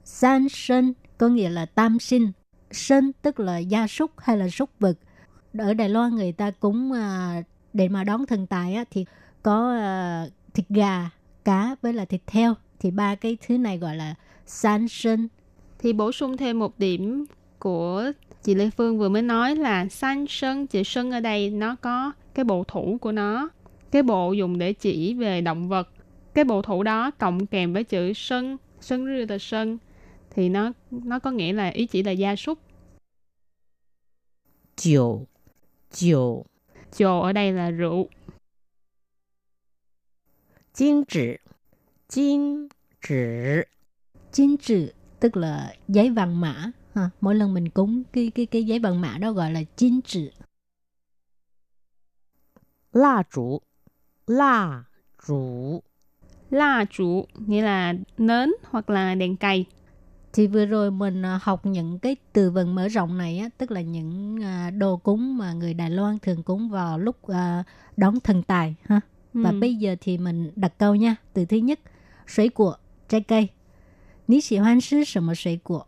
[0.05, 2.33] San sân có nghĩa là tam sinh.
[2.71, 4.99] Sinh tức là gia súc hay là súc vật.
[5.59, 9.05] Ở Đài Loan người ta cũng à, để mà đón thần tài á, thì
[9.43, 11.11] có à, thịt gà,
[11.45, 12.55] cá với là thịt heo.
[12.81, 14.15] Thì ba cái thứ này gọi là
[14.47, 15.29] san sinh.
[15.79, 17.25] Thì bổ sung thêm một điểm
[17.59, 18.13] của
[18.43, 22.13] chị Lê Phương vừa mới nói là san sân, chị sân ở đây nó có
[22.35, 23.49] cái bộ thủ của nó.
[23.91, 25.89] Cái bộ dùng để chỉ về động vật
[26.35, 29.79] cái bộ thủ đó cộng kèm với chữ sân sân rư tờ sân
[30.31, 32.59] thì nó nó có nghĩa là ý chỉ là gia súc.
[34.77, 35.27] Chiều
[35.91, 36.45] chiều.
[36.93, 38.09] Chiều ở đây là rượu.
[40.77, 41.37] Kim chỉ
[42.13, 42.69] Kim
[43.09, 43.17] chỉ
[44.33, 46.71] Kim chỉ tức là giấy vàng mã.
[46.95, 47.11] Ha.
[47.21, 50.31] mỗi lần mình cúng cái cái cái giấy vàng mã đó gọi là kim chỉ
[52.93, 53.61] la chủ
[54.27, 54.85] la
[55.27, 55.83] chủ
[56.51, 59.65] la chủ nghĩa là nến hoặc là đèn cày.
[60.33, 63.71] Thì vừa rồi mình à, học những cái từ vựng mở rộng này á, tức
[63.71, 67.65] là những à, đồ cúng mà người Đài Loan thường cúng vào lúc à,
[67.97, 69.01] đón thần tài ha.
[69.33, 69.61] Và ừ.
[69.61, 71.17] bây giờ thì mình đặt câu nha.
[71.33, 71.81] Từ thứ nhất,
[72.27, 72.77] sấy của,
[73.09, 73.49] trái cây.
[74.29, 75.85] Ní xỉ hoan sư sở một sấy của.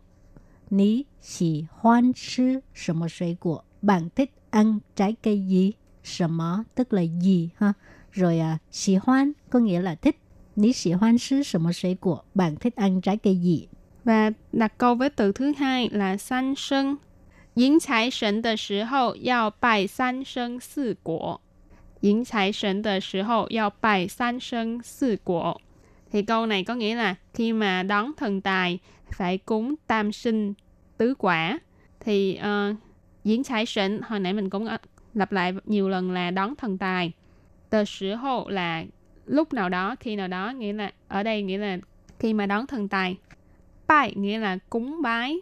[0.69, 3.61] Ní xỉ hoan sư sở một sấy của.
[3.81, 5.71] Bạn thích ăn trái cây gì?
[6.03, 6.27] Sở
[6.75, 7.73] tức là gì ha.
[8.11, 10.17] Rồi à, xỉ hoan có nghĩa là thích
[10.54, 13.68] 你喜欢吃什么水果 bạn thích ăn trái cây gì
[14.04, 16.96] Và đặt câu với từ thứ hai là san sân.
[17.54, 21.40] Yến Thái Sân de时候要拜三生四果.
[22.00, 25.60] Yến Thái Sân de 时候要拜三生四果.
[26.12, 28.78] Thì câu này có nghĩa là khi mà đón thần tài
[29.10, 30.54] phải cúng tam sinh
[30.96, 31.58] tứ quả.
[32.00, 32.76] Thì uh,
[33.22, 34.76] Yến Thái Sân hồi nãy mình cũng ờ,
[35.14, 37.12] lặp lại nhiều lần là đón thần tài.
[37.70, 38.84] Tờ sử hộ là
[39.25, 41.77] lúc nào đó, khi nào đó, nghĩa là ở đây nghĩa là
[42.19, 43.17] khi mà đón thần tài
[43.93, 45.37] bài nghĩa là cúng bái.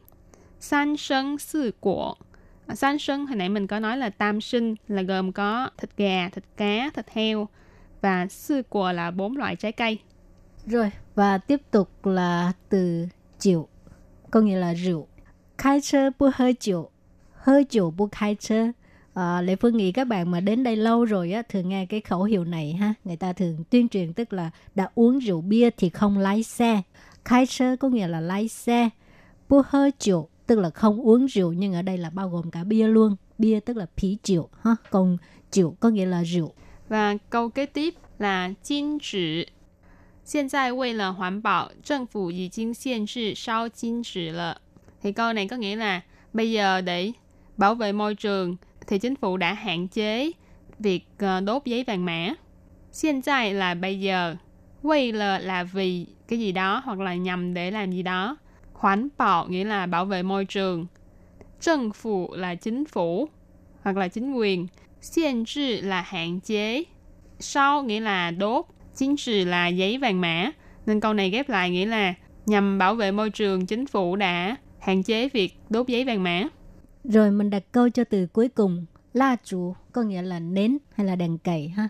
[0.60, 2.16] San sân sư của.
[2.68, 5.90] À, San sân hồi nãy mình có nói là tam sinh là gồm có thịt
[5.98, 7.48] gà, thịt cá, thịt heo
[8.02, 10.00] và sư của là bốn loại trái cây.
[10.66, 13.08] Rồi, và tiếp tục là từ
[13.40, 13.68] rượu,
[14.32, 15.08] có nghĩa là rượu.
[15.58, 16.90] Khai chơ bu hơi rượu,
[17.34, 18.72] hơi rượu bu khai chơ.
[19.15, 22.01] À, Lệ Phương nghĩ các bạn mà đến đây lâu rồi á, thường nghe cái
[22.01, 22.95] khẩu hiệu này ha.
[23.05, 26.83] Người ta thường tuyên truyền tức là đã uống rượu bia thì không lái xe.
[27.25, 28.91] Khai chơ có nghĩa là lái xe.
[29.49, 32.65] Bu hơi rượu tức là không uống rượu nhưng ở đây là bao gồm cả
[32.65, 33.17] bia luôn.
[33.39, 34.77] Bia tức là phí rượu ha.
[34.91, 35.17] Còn
[35.53, 36.53] rượu có nghĩa là rượu.
[36.89, 39.47] Và câu kế tiếp là金纸。
[40.25, 44.61] 现在为了环保，政府已经限制烧金纸了。
[45.03, 46.01] Thì câu này có nghĩa là
[46.33, 47.13] bây giờ để
[47.57, 48.57] bảo vệ môi trường
[48.88, 50.32] thì chính phủ đã hạn chế
[50.80, 52.34] việc ờ, đốt giấy vàng mã.
[53.04, 54.36] Hiện tại là bây giờ,
[54.82, 58.38] quay là là vì cái gì đó hoặc là nhằm để làm gì đó.
[58.74, 60.88] Khoản bảo nghĩa là bảo vệ môi trường.
[61.62, 63.30] 政 phủ là chính phủ
[63.84, 64.68] hoặc là chính quyền.
[65.16, 66.84] Hiện trị là hạn chế.
[67.40, 68.66] Sau nghĩa là đốt.
[68.96, 70.52] Chính trị là giấy vàng mã.
[70.86, 72.14] Nên câu này ghép lại nghĩa là
[72.46, 76.44] nhằm bảo vệ môi trường, chính phủ đã hạn chế việc đốt giấy vàng mã.
[77.05, 78.87] Rồi mình đặt câu cho từ cuối cùng.
[79.13, 81.89] La chú có nghĩa là nến hay là đèn cầy ha.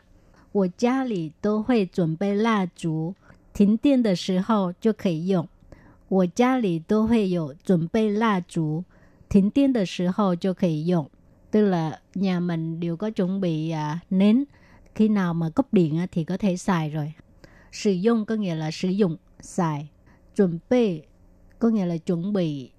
[0.52, 3.14] 我家里都会准备蜡烛，
[3.52, 5.46] 停电的时候就可以用。
[6.08, 8.84] 我家里都会有准备蜡烛，
[9.28, 11.10] 停电的时候就可以用。
[11.50, 14.44] Tức là nhà mình đều có chuẩn bị à, nến,
[14.94, 17.12] khi nào mà cúp điện á, thì có thể xài rồi.
[17.72, 19.88] Sử dụng có nghĩa là sử dụng, xài.
[20.36, 21.02] Chuẩn bị
[21.58, 22.70] có nghĩa là chuẩn bị.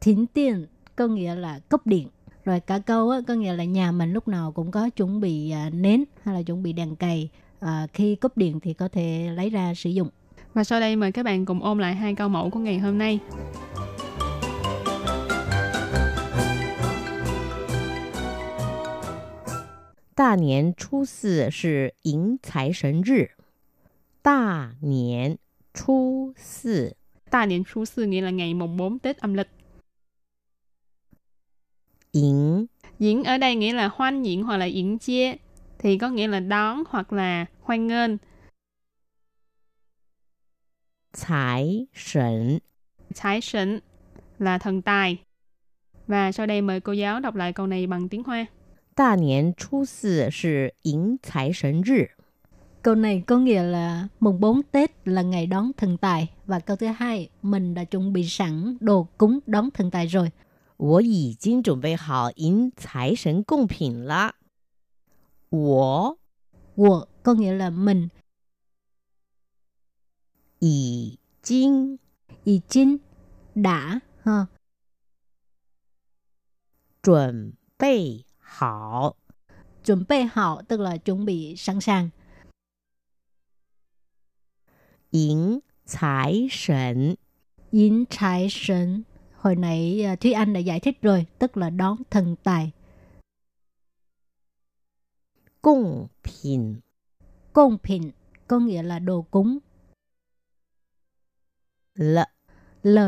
[0.00, 0.66] Thính điện
[1.00, 2.08] có nghĩa là cúp điện.
[2.44, 5.50] Rồi cả câu á, có nghĩa là nhà mình lúc nào cũng có chuẩn bị
[5.50, 7.28] à, nến hay là chuẩn bị đèn cầy.
[7.60, 10.08] À, khi cúp điện thì có thể lấy ra sử dụng.
[10.54, 12.98] Và sau đây mời các bạn cùng ôn lại hai câu mẫu của ngày hôm
[12.98, 13.20] nay.
[20.16, 23.32] 大年初四是迎财神日。
[24.22, 25.36] 大年
[25.74, 26.96] 初四，
[27.30, 29.48] Ta niệm初四 nghĩa là ngày mùng 4 Tết âm lịch.
[32.11, 32.65] yến.
[32.97, 35.33] Yến ở đây nghĩa là hoan yến hoặc là yến chia,
[35.79, 38.11] thì có nghĩa là đón hoặc là hoan nghênh.
[41.27, 42.59] Tài sẩn
[43.21, 43.79] Tài sẩn
[44.39, 45.17] là thần tài.
[46.07, 48.45] Và sau đây mời cô giáo đọc lại câu này bằng tiếng Hoa.
[48.97, 52.01] Đà niên chú sư là yến tài sẩn rì.
[52.81, 56.75] Câu này có nghĩa là mùng 4 Tết là ngày đón thần tài và câu
[56.75, 60.29] thứ hai mình đã chuẩn bị sẵn đồ cúng đón thần tài rồi.
[60.80, 64.34] 我已经准备好迎财神贡品了。
[65.48, 66.18] 我
[66.76, 68.10] Wo có nghĩa là mình.
[70.58, 71.98] 已经
[72.44, 72.98] Ý chính
[73.54, 74.46] đã ha.
[77.02, 79.16] 准备好
[79.84, 82.10] Chuẩn bị hảo tức là chuẩn bị sẵn sàng.
[85.10, 87.16] 迎财神
[87.70, 89.04] Yến trái sấn.
[89.40, 92.72] Hồi nãy à, Thúy Anh đã giải thích rồi, tức là đón thần tài.
[95.66, 96.80] 贡品
[97.52, 98.12] Công品
[98.48, 99.58] có nghĩa là đồ cúng.
[101.94, 102.26] 了。
[102.82, 102.98] L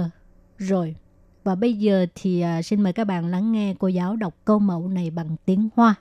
[0.59, 0.97] rồi.
[1.45, 4.59] Và bây giờ thì à, xin mời các bạn lắng nghe cô giáo đọc câu
[4.59, 5.95] mẫu này bằng tiếng Hoa.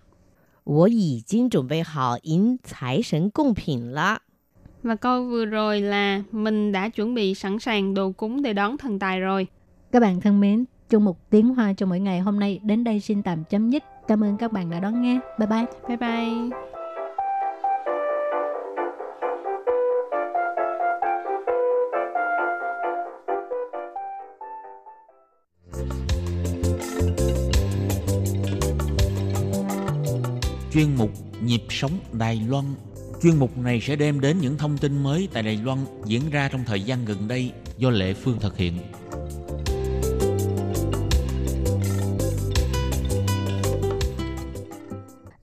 [0.64, 4.22] 我已经准备好迎财神贡品了。
[4.84, 8.78] Và câu vừa rồi là mình đã chuẩn bị sẵn sàng đồ cúng để đón
[8.78, 9.48] thần tài rồi.
[9.93, 13.01] Các bạn thân mến, chung một tiếng hoa cho mỗi ngày hôm nay đến đây
[13.01, 13.83] xin tạm chấm dứt.
[14.09, 15.21] Cảm ơn các bạn đã đón nghe.
[15.39, 15.65] Bye bye.
[15.89, 16.59] Bye bye.
[30.73, 31.11] chuyên mục
[31.43, 32.65] Nhịp sống Đài Loan.
[33.23, 36.49] Chuyên mục này sẽ đem đến những thông tin mới tại Đài Loan diễn ra
[36.53, 38.79] trong thời gian gần đây do Lệ Phương thực hiện.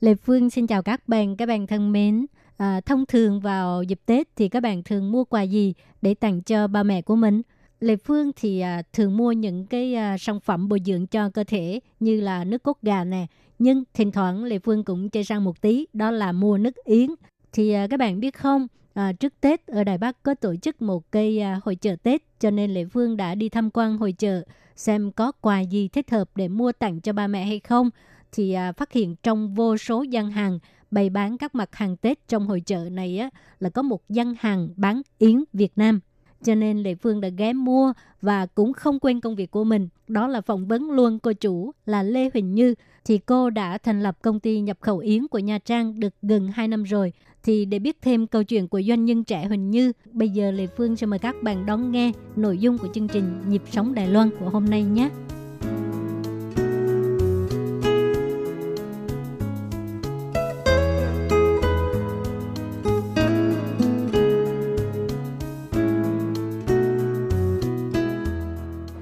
[0.09, 2.25] Lệ Phương xin chào các bạn, các bạn thân mến.
[2.57, 6.41] À, thông thường vào dịp Tết thì các bạn thường mua quà gì để tặng
[6.41, 7.41] cho ba mẹ của mình?
[7.79, 11.43] Lệ Phương thì à, thường mua những cái à, sản phẩm bồi dưỡng cho cơ
[11.43, 13.25] thể như là nước cốt gà nè.
[13.59, 17.09] Nhưng thỉnh thoảng Lệ Phương cũng chơi sang một tí, đó là mua nước yến.
[17.53, 20.81] Thì à, các bạn biết không, à, trước Tết ở Đài Bắc có tổ chức
[20.81, 24.11] một cây à, hội chợ Tết, cho nên Lệ Phương đã đi tham quan hội
[24.11, 24.43] chợ
[24.75, 27.89] xem có quà gì thích hợp để mua tặng cho ba mẹ hay không.
[28.31, 30.59] Thì à, phát hiện trong vô số gian hàng
[30.91, 34.35] bày bán các mặt hàng Tết trong hội chợ này á, là có một gian
[34.39, 35.99] hàng bán yến Việt Nam
[36.43, 39.87] cho nên Lệ Phương đã ghé mua và cũng không quên công việc của mình.
[40.07, 42.75] Đó là phỏng vấn luôn cô chủ là Lê Huỳnh Như.
[43.05, 46.47] Thì cô đã thành lập công ty nhập khẩu yến của Nha Trang được gần
[46.47, 47.13] 2 năm rồi.
[47.43, 50.67] Thì để biết thêm câu chuyện của doanh nhân trẻ Huỳnh Như, bây giờ Lệ
[50.67, 54.07] Phương sẽ mời các bạn đón nghe nội dung của chương trình Nhịp sống Đài
[54.07, 55.09] Loan của hôm nay nhé.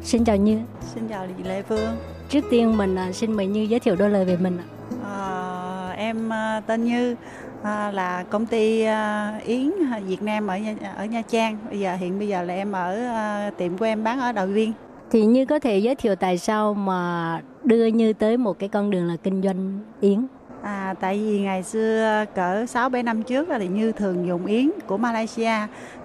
[0.07, 0.59] Xin chào Như.
[0.81, 1.97] Xin chào chị Lê Phương.
[2.29, 4.57] Trước tiên mình à, xin mời Như giới thiệu đôi lời về mình.
[4.57, 4.65] ạ.
[5.03, 7.15] Ờ, em à, tên Như
[7.63, 9.71] à, là công ty à, Yến
[10.07, 11.57] Việt Nam ở Nha, ở Nha Trang.
[11.69, 14.47] Bây giờ hiện bây giờ là em ở à, tiệm của em bán ở Đào
[14.47, 14.73] Viên.
[15.11, 18.89] Thì Như có thể giới thiệu tại sao mà đưa Như tới một cái con
[18.89, 20.27] đường là kinh doanh yến.
[20.67, 24.69] À, tại vì ngày xưa cỡ 6 7 năm trước thì Như thường dùng yến
[24.88, 25.51] của Malaysia.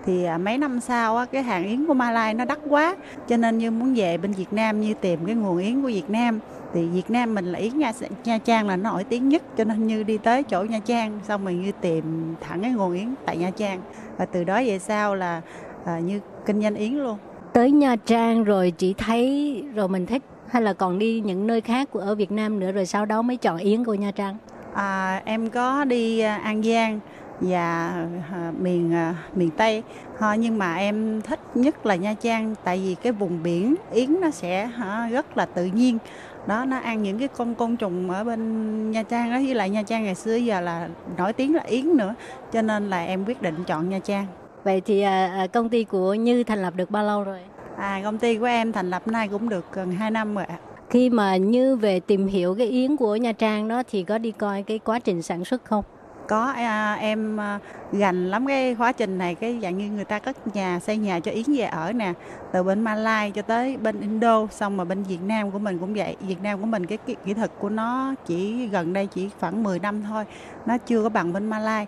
[0.04, 2.96] Thì à, mấy năm sau á, cái hàng yến của Malai nó đắt quá.
[3.28, 6.10] Cho nên Như muốn về bên Việt Nam như tìm cái nguồn yến của Việt
[6.10, 6.40] Nam.
[6.74, 7.92] Thì Việt Nam mình là yến Nha,
[8.24, 9.42] Nha Trang là nó nổi tiếng nhất.
[9.56, 12.94] Cho nên Như đi tới chỗ Nha Trang xong rồi Như tìm thẳng cái nguồn
[12.94, 13.80] yến tại Nha Trang.
[14.16, 15.40] Và từ đó về sau là
[15.84, 17.18] à, Như kinh doanh yến luôn.
[17.52, 21.60] Tới Nha Trang rồi chỉ thấy rồi mình thích hay là còn đi những nơi
[21.60, 24.36] khác của ở Việt Nam nữa rồi sau đó mới chọn yến của Nha Trang.
[24.74, 27.00] À, em có đi à, An Giang
[27.40, 27.88] và
[28.32, 29.82] à, miền à, miền Tây
[30.18, 34.20] ha, nhưng mà em thích nhất là Nha Trang tại vì cái vùng biển yến
[34.20, 35.98] nó sẽ hả, rất là tự nhiên
[36.46, 39.70] đó nó ăn những cái con côn trùng ở bên Nha Trang đó với lại
[39.70, 40.88] Nha Trang ngày xưa giờ là
[41.18, 42.14] nổi tiếng là yến nữa
[42.52, 44.26] cho nên là em quyết định chọn Nha Trang
[44.64, 45.04] Vậy thì
[45.52, 47.40] công ty của Như thành lập được bao lâu rồi?
[47.76, 50.58] À công ty của em thành lập nay cũng được gần 2 năm rồi ạ.
[50.90, 54.30] Khi mà Như về tìm hiểu cái yến của Nha Trang đó thì có đi
[54.30, 55.84] coi cái quá trình sản xuất không?
[56.28, 57.58] có à, em à,
[57.92, 61.20] gành lắm cái quá trình này cái dạng như người ta cất nhà xây nhà
[61.20, 62.12] cho yến về ở nè
[62.52, 65.94] từ bên Malai cho tới bên Indo xong mà bên Việt Nam của mình cũng
[65.94, 66.16] vậy.
[66.20, 69.62] Việt Nam của mình cái kỹ, kỹ thuật của nó chỉ gần đây chỉ khoảng
[69.62, 70.24] 10 năm thôi
[70.66, 71.86] nó chưa có bằng bên Malai.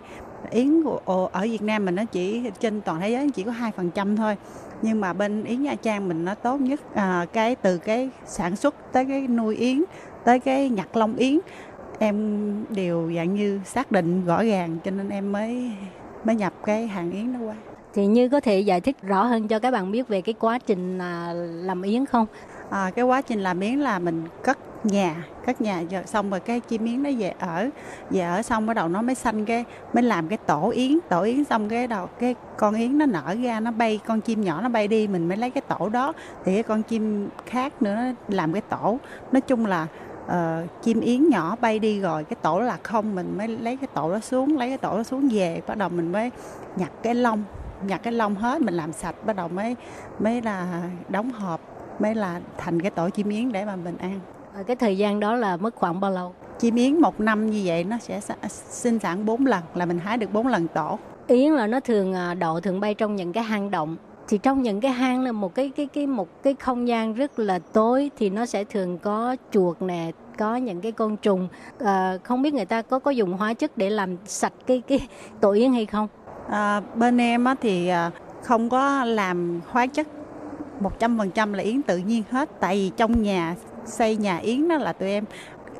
[0.51, 0.83] Yến
[1.31, 4.15] ở Việt Nam mình nó chỉ trên toàn thế giới chỉ có hai phần trăm
[4.15, 4.35] thôi
[4.81, 8.55] nhưng mà bên yến Nha Trang mình nó tốt nhất à, cái từ cái sản
[8.55, 9.83] xuất tới cái nuôi yến
[10.23, 11.39] tới cái nhặt lông yến
[11.99, 15.71] em đều dạng như xác định rõ ràng cho nên em mới
[16.23, 17.55] mới nhập cái hàng yến đó qua
[17.93, 20.59] Thì Như có thể giải thích rõ hơn cho các bạn biết về cái quá
[20.59, 22.25] trình à, làm yến không?
[22.69, 26.39] à, cái quá trình làm yến là mình cất nhà cất nhà rồi xong rồi
[26.39, 27.69] cái chim yến nó về ở
[28.09, 30.99] về ở xong bắt đầu nó mới xanh cái mới làm cái tổ yến.
[31.09, 34.41] Tổ yến xong cái đầu cái con yến nó nở ra nó bay con chim
[34.41, 36.13] nhỏ nó bay đi mình mới lấy cái tổ đó.
[36.45, 38.97] Thì cái con chim khác nữa nó làm cái tổ.
[39.31, 39.87] Nói chung là
[40.25, 40.33] uh,
[40.81, 44.11] chim yến nhỏ bay đi rồi cái tổ là không mình mới lấy cái tổ
[44.11, 45.61] đó xuống lấy cái tổ đó xuống về.
[45.67, 46.31] Bắt đầu mình mới
[46.75, 47.43] nhặt cái lông
[47.87, 49.75] nhặt cái lông hết mình làm sạch bắt đầu mới
[50.19, 51.61] mới là đóng hộp
[51.99, 54.19] mới là thành cái tổ chim yến để mà mình ăn.
[54.63, 56.33] Cái thời gian đó là mất khoảng bao lâu?
[56.59, 58.35] chim yến một năm như vậy nó sẽ sa-
[58.69, 60.99] sinh sản 4 lần là mình hái được 4 lần tổ.
[61.27, 63.95] Yến là nó thường à, đậu thường bay trong những cái hang động.
[64.27, 67.39] Thì trong những cái hang là một cái cái cái một cái không gian rất
[67.39, 71.47] là tối thì nó sẽ thường có chuột nè có những cái côn trùng.
[71.79, 75.07] À, không biết người ta có có dùng hóa chất để làm sạch cái cái
[75.41, 76.07] tổ yến hay không?
[76.49, 78.11] À, bên em á, thì à,
[78.43, 80.07] không có làm hóa chất
[80.99, 83.55] 100% là yến tự nhiên hết tại vì trong nhà
[83.85, 85.25] xây nhà yến đó là tụi em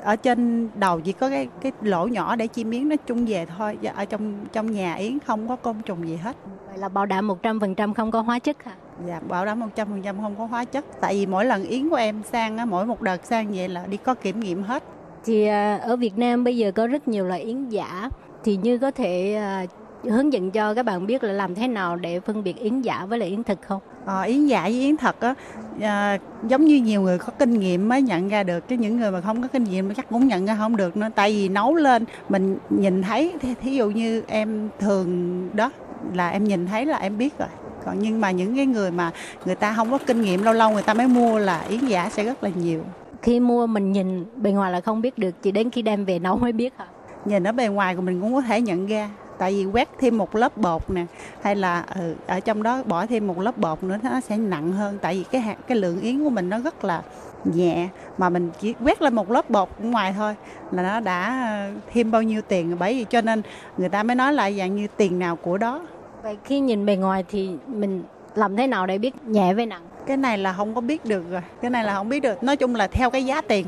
[0.06, 3.46] ở trên đầu chỉ có cái cái lỗ nhỏ để chim yến nó chung về
[3.58, 3.78] thôi.
[3.82, 6.36] Và ở trong trong nhà yến không có côn trùng gì hết.
[6.70, 8.72] Vậy là bảo đảm 100% không có hóa chất hả?
[9.08, 10.86] dạ bảo đảm 100% không có hóa chất.
[11.02, 13.98] Tại vì mỗi lần yến của em sang mỗi một đợt sang vậy là đi
[13.98, 14.84] có kiểm nghiệm hết.
[15.26, 18.10] Thì à, ở Việt Nam bây giờ có rất nhiều loại yến giả.
[18.44, 19.66] Thì như có thể à,
[20.10, 23.06] hướng dẫn cho các bạn biết là làm thế nào để phân biệt yến giả
[23.06, 23.82] với lại yến thực không?
[24.06, 25.34] Ờ, yến giả với yến thật á
[25.82, 29.12] à, giống như nhiều người có kinh nghiệm mới nhận ra được chứ những người
[29.12, 31.76] mà không có kinh nghiệm chắc cũng nhận ra không được nữa tại vì nấu
[31.76, 35.72] lên mình nhìn thấy thí, dụ như em thường đó
[36.14, 37.48] là em nhìn thấy là em biết rồi
[37.86, 39.12] còn nhưng mà những cái người mà
[39.46, 42.10] người ta không có kinh nghiệm lâu lâu người ta mới mua là yến giả
[42.10, 42.84] sẽ rất là nhiều
[43.22, 46.20] Khi mua mình nhìn bề ngoài là không biết được chỉ đến khi đem về
[46.20, 46.86] nấu mới biết hả?
[47.26, 50.18] nhìn ở bề ngoài của mình cũng có thể nhận ra tại vì quét thêm
[50.18, 51.06] một lớp bột nè
[51.42, 54.72] hay là ừ, ở trong đó bỏ thêm một lớp bột nữa nó sẽ nặng
[54.72, 54.98] hơn.
[55.02, 57.02] Tại vì cái hạt cái lượng yến của mình nó rất là
[57.46, 60.36] nhẹ mà mình chỉ quét lên một lớp bột ngoài thôi
[60.72, 62.70] là nó đã ờ, thêm bao nhiêu tiền.
[62.70, 62.78] Rồi.
[62.80, 63.42] bởi vì cho nên
[63.78, 65.82] người ta mới nói là dạng như tiền nào của đó.
[66.24, 68.04] Vậy khi nhìn bề ngoài thì mình
[68.36, 69.82] làm thế nào để biết nhẹ với nặng?
[70.06, 71.42] cái này là không có biết được rồi.
[71.62, 72.44] Cái này là không biết được.
[72.44, 73.66] Nói chung là theo cái giá tiền.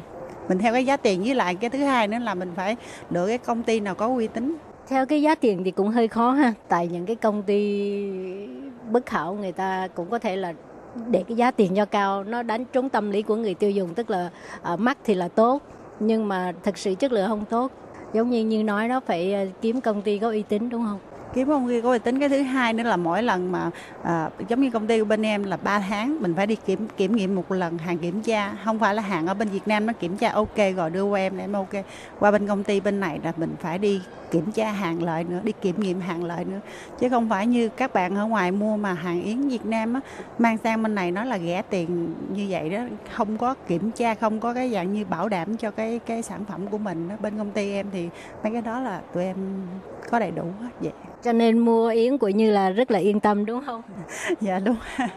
[0.50, 2.76] Mình theo cái giá tiền với lại cái thứ hai nữa là mình phải
[3.10, 4.58] lựa cái công ty nào có uy tín
[4.88, 8.04] theo cái giá tiền thì cũng hơi khó ha, tại những cái công ty
[8.92, 10.54] bất khảo người ta cũng có thể là
[11.08, 13.94] để cái giá tiền cho cao nó đánh trúng tâm lý của người tiêu dùng
[13.94, 14.30] tức là
[14.62, 15.62] à, mắc thì là tốt
[16.00, 17.72] nhưng mà thực sự chất lượng không tốt.
[18.14, 21.00] Giống như như nói đó phải ờ, kiếm công ty có uy tín đúng không?
[21.38, 23.72] Kiếm công ty có uy tín cái thứ hai nữa là mỗi lần mà
[24.04, 26.88] à, giống như công ty của bên em là 3 tháng mình phải đi kiểm
[26.98, 28.54] kiểm nghiệm một lần hàng kiểm tra.
[28.66, 31.20] Không phải là hàng ở bên Việt Nam nó kiểm tra ok rồi đưa qua
[31.20, 31.70] em để em ok.
[32.20, 35.40] Qua bên công ty bên này là mình phải đi kiểm tra hàng lợi nữa
[35.44, 36.60] đi kiểm nghiệm hàng lợi nữa.
[37.00, 40.00] Chứ không phải như các bạn ở ngoài mua mà hàng yến Việt Nam á
[40.38, 42.80] mang sang bên này nó là rẻ tiền như vậy đó.
[43.16, 46.46] Không có kiểm tra không có cái dạng như bảo đảm cho cái cái sản
[46.46, 47.16] phẩm của mình đó.
[47.20, 48.10] bên công ty em thì
[48.44, 49.36] mấy cái đó là tụi em
[50.10, 50.70] có đầy đủ hết.
[50.80, 50.94] Vậy
[51.28, 53.82] cho nên mua yến của như là rất là yên tâm đúng không?
[54.42, 54.76] Dạ đúng.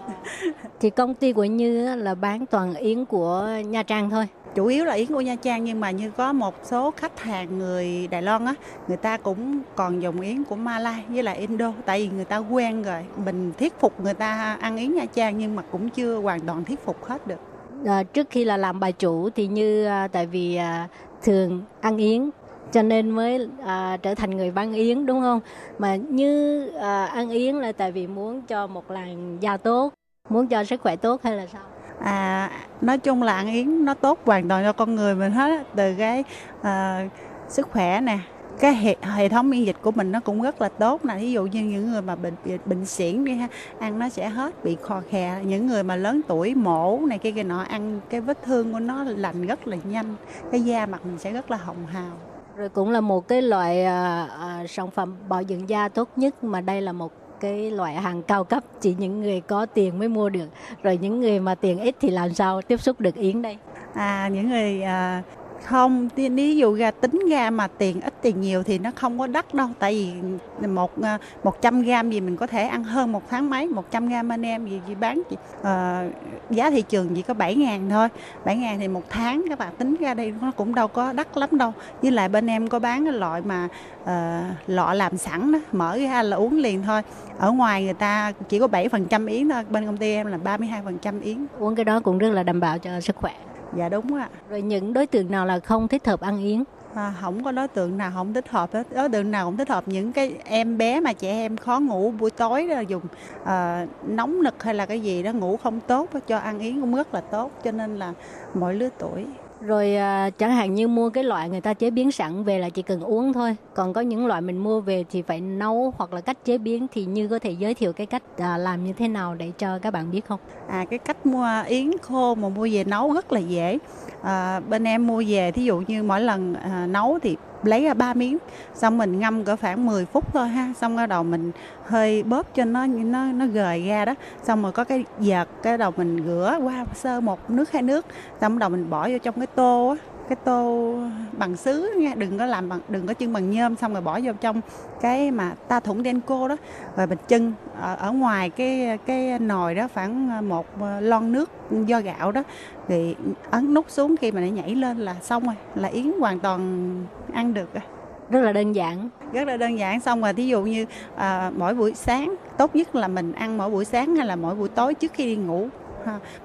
[0.81, 4.27] Thì công ty của như là bán toàn yến của nha trang thôi.
[4.55, 7.59] Chủ yếu là yến của Nha Trang nhưng mà như có một số khách hàng
[7.59, 8.55] người Đài Loan á
[8.89, 12.37] người ta cũng còn dùng yến của Malai với lại Indo tại vì người ta
[12.37, 13.05] quen rồi.
[13.25, 16.65] Mình thuyết phục người ta ăn yến Nha Trang nhưng mà cũng chưa hoàn toàn
[16.65, 17.41] thuyết phục hết được.
[17.87, 20.89] À, trước khi là làm bà chủ thì như à, tại vì à,
[21.23, 22.31] thường ăn yến
[22.73, 25.41] cho nên mới à, trở thành người văn yến đúng không?
[25.79, 29.93] Mà như à, ăn yến là tại vì muốn cho một làn da tốt
[30.29, 31.63] muốn cho sức khỏe tốt hay là sao?
[32.01, 32.51] À
[32.81, 35.95] nói chung là ăn yến nó tốt hoàn toàn cho con người mình hết từ
[35.99, 36.25] cái
[36.63, 37.09] à,
[37.49, 38.19] sức khỏe nè
[38.61, 41.15] cái hệ, hệ thống miễn dịch của mình nó cũng rất là tốt nè.
[41.21, 42.35] Ví dụ như những người mà bệnh
[42.67, 43.49] bệnh xỉn đi ha
[43.79, 45.41] ăn nó sẽ hết bị khò khè.
[45.45, 48.81] Những người mà lớn tuổi mổ này kia kia nọ ăn cái vết thương của
[48.81, 50.15] nó lành rất là nhanh
[50.53, 52.13] cái da mặt mình sẽ rất là hồng hào
[52.61, 56.45] rồi cũng là một cái loại à, à, sản phẩm bảo dưỡng da tốt nhất
[56.45, 58.65] mà đây là một cái loại hàng cao cấp.
[58.81, 60.49] Chỉ những người có tiền mới mua được.
[60.83, 63.57] Rồi những người mà tiền ít thì làm sao tiếp xúc được yến đây?
[63.95, 65.23] À những người à,
[65.65, 69.27] không ví dụ ra tính ra mà tiền ít tiền nhiều thì nó không có
[69.27, 69.69] đắt đâu.
[69.79, 73.51] Tại vì một ờ, một 100 gram gì mình có thể ăn hơn một tháng
[73.51, 73.67] mấy?
[73.67, 76.05] 100 gram anh em gì gì bán chỉ, ờ,
[76.51, 78.09] giá thị trường chỉ có 7 ngàn thôi.
[78.45, 81.37] 7 ngàn thì một tháng các bạn tính ra đây nó cũng đâu có đắt
[81.37, 81.73] lắm đâu.
[82.03, 83.69] Với lại bên em có bán cái loại mà
[84.05, 87.03] ờ, lọ làm sẵn đó mở ra là uống liền thôi.
[87.39, 91.21] Ở ngoài người ta chỉ có 7% yến thôi bên công ty em là 32%
[91.21, 91.47] yến.
[91.59, 93.33] Uống cái đó cũng rất là đảm bảo cho sức khỏe
[93.77, 94.29] dạ đúng ạ.
[94.51, 96.65] Rồi những đối tượng nào là không thích hợp ăn yến?
[96.95, 98.87] À, không có đối tượng nào không thích hợp hết.
[98.95, 102.11] Đối tượng nào cũng thích hợp những cái em bé mà trẻ em khó ngủ
[102.11, 103.03] buổi tối đó dùng
[103.45, 106.95] à, nóng nực hay là cái gì đó ngủ không tốt cho ăn yến cũng
[106.95, 108.13] rất là tốt cho nên là
[108.55, 109.27] mọi lứa tuổi
[109.61, 112.69] rồi à, chẳng hạn như mua cái loại người ta chế biến sẵn về là
[112.69, 113.57] chỉ cần uống thôi.
[113.75, 116.87] Còn có những loại mình mua về thì phải nấu hoặc là cách chế biến
[116.93, 119.79] thì như có thể giới thiệu cái cách à, làm như thế nào để cho
[119.79, 120.41] các bạn biết không?
[120.69, 123.79] À cái cách mua yến khô mà mua về nấu rất là dễ.
[124.23, 127.95] À, bên em mua về thí dụ như mỗi lần à, nấu thì lấy ra
[127.95, 128.39] ba miếng,
[128.75, 130.73] xong mình ngâm cỡ khoảng 10 phút thôi ha.
[130.81, 131.53] Xong bắt đầu mình
[131.85, 134.15] hơi bóp cho nó nó nó gời ra đó.
[134.43, 138.07] Xong rồi có cái giật, cái đầu mình rửa qua sơ một nước hai nước.
[138.41, 140.95] Xong bắt đầu mình bỏ vô trong cái tô á cái tô
[141.33, 144.21] bằng sứ nha đừng có làm bằng đừng có chưng bằng nhôm xong rồi bỏ
[144.23, 144.61] vô trong
[145.01, 146.57] cái mà ta thủng đen cô đó.
[146.97, 150.67] Rồi mình chưng ở, ở ngoài cái cái nồi đó khoảng một
[151.01, 152.43] lon nước do gạo đó.
[152.89, 153.17] Thì
[153.51, 156.91] ấn nút xuống khi mà nó nhảy lên là xong rồi là yến hoàn toàn
[157.33, 157.83] ăn được rồi.
[158.31, 159.09] Rất là đơn giản.
[159.33, 162.95] Rất là đơn giản xong rồi thí dụ như à, mỗi buổi sáng tốt nhất
[162.95, 165.69] là mình ăn mỗi buổi sáng hay là mỗi buổi tối trước khi đi ngủ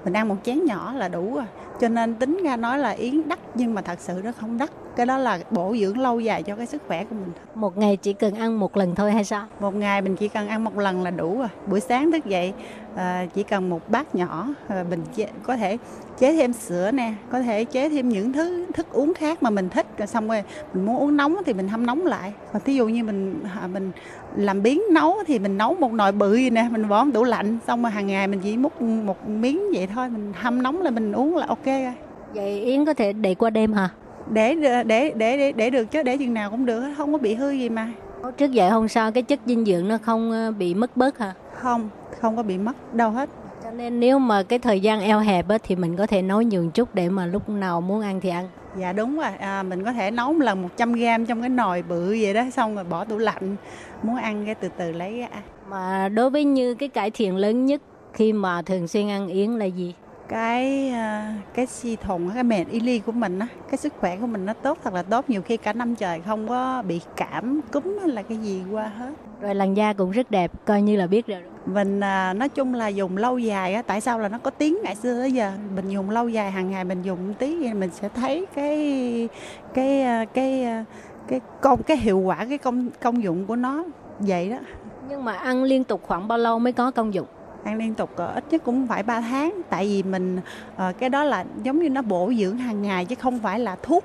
[0.04, 1.44] mình ăn một chén nhỏ là đủ rồi.
[1.80, 4.70] Cho nên tính ra nói là yến đắt, nhưng mà thật sự nó không đắt
[4.96, 7.32] cái đó là bổ dưỡng lâu dài cho cái sức khỏe của mình.
[7.54, 9.46] Một ngày chỉ cần ăn một lần thôi hay sao?
[9.60, 11.48] Một ngày mình chỉ cần ăn một lần là đủ rồi.
[11.66, 12.52] Buổi sáng thức dậy
[12.96, 15.78] à, chỉ cần một bát nhỏ à, mình chế, có thể
[16.18, 19.68] chế thêm sữa nè có thể chế thêm những thứ thức uống khác mà mình
[19.68, 19.86] thích.
[19.98, 20.42] Rồi xong rồi
[20.74, 22.32] mình muốn uống nóng thì mình hâm nóng lại.
[22.52, 23.92] Còn thí dụ như mình à, mình
[24.36, 27.58] làm biến nấu thì mình nấu một nồi bự gì nè mình bỏ tủ lạnh.
[27.66, 30.90] Xong rồi hàng ngày mình chỉ múc một miếng vậy thôi mình hâm nóng là
[30.90, 31.94] mình uống là ok rồi.
[32.34, 33.88] Vậy yến có thể để qua đêm hả
[34.32, 34.54] để
[34.86, 37.68] để để để được chứ để chừng nào cũng được không có bị hư gì
[37.68, 37.92] mà.
[38.36, 41.34] Trước vậy hôm sau cái chất dinh dưỡng nó không ờ, bị mất bớt hả?
[41.52, 41.88] Không
[42.20, 43.28] không có bị mất đâu hết.
[43.64, 46.42] Cho nên nếu mà cái thời gian eo hẹp á, thì mình có thể nấu
[46.42, 48.48] nhiều chút để mà lúc nào muốn ăn thì ăn.
[48.78, 51.82] Dạ đúng rồi à, mình có thể nấu một lần 100 gram trong cái nồi
[51.82, 53.56] bự vậy đó xong rồi bỏ tủ lạnh
[54.02, 55.28] muốn ăn cái từ từ lấy ra.
[55.70, 59.50] Mà đối với như cái cải thiện lớn nhất khi mà thường xuyên ăn yến
[59.50, 59.94] là gì
[60.28, 64.16] cái à, cái si thùng cái mền y ly của mình á cái sức khỏe
[64.16, 65.24] của mình nó tốt thật là tốt.
[65.30, 68.90] Nhiều khi cả năm trời không có bị cảm cúm hay là cái gì qua
[68.98, 69.10] hết.
[69.40, 72.74] Rồi làn da cũng rất đẹp coi như là biết rồi mình à, nói chung
[72.74, 75.52] là dùng lâu dài á tại sao là nó có tiếng ngày xưa tới giờ?
[75.76, 79.28] Mình dùng lâu dài hàng ngày mình dùng tí thì mình sẽ thấy cái
[79.74, 80.84] cái à, cái cái,
[81.28, 83.84] cái công cái hiệu quả cái công công dụng của nó
[84.18, 84.58] vậy đó.
[85.08, 87.26] Nhưng mà ăn liên tục khoảng bao lâu mới có công dụng
[87.66, 89.62] ăn liên tục ít nhất cũng phải 3 tháng.
[89.70, 93.14] Tại vì mình uh, cái đó là giống như nó bổ dưỡng hàng ngày chứ
[93.14, 94.04] không phải là thuốc.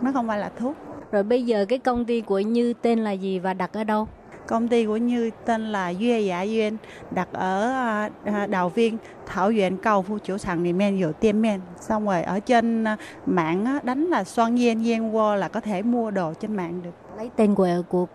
[0.00, 0.76] Nó không phải là thuốc.
[1.12, 4.08] Rồi bây giờ cái công ty của Như tên là gì và đặt ở đâu?
[4.46, 6.76] Công ty của Như tên là Duy Dạ Duyên
[7.10, 11.42] đặt ở uh, Đào Viên Thảo Duyện cầu phu chủ sàng thì men dụ tiêm
[11.42, 12.84] men xong rồi ở trên
[13.26, 16.90] mạng đánh là Xoan Yen Yen Wo là có thể mua đồ trên mạng được.
[17.16, 18.06] Lấy tên của của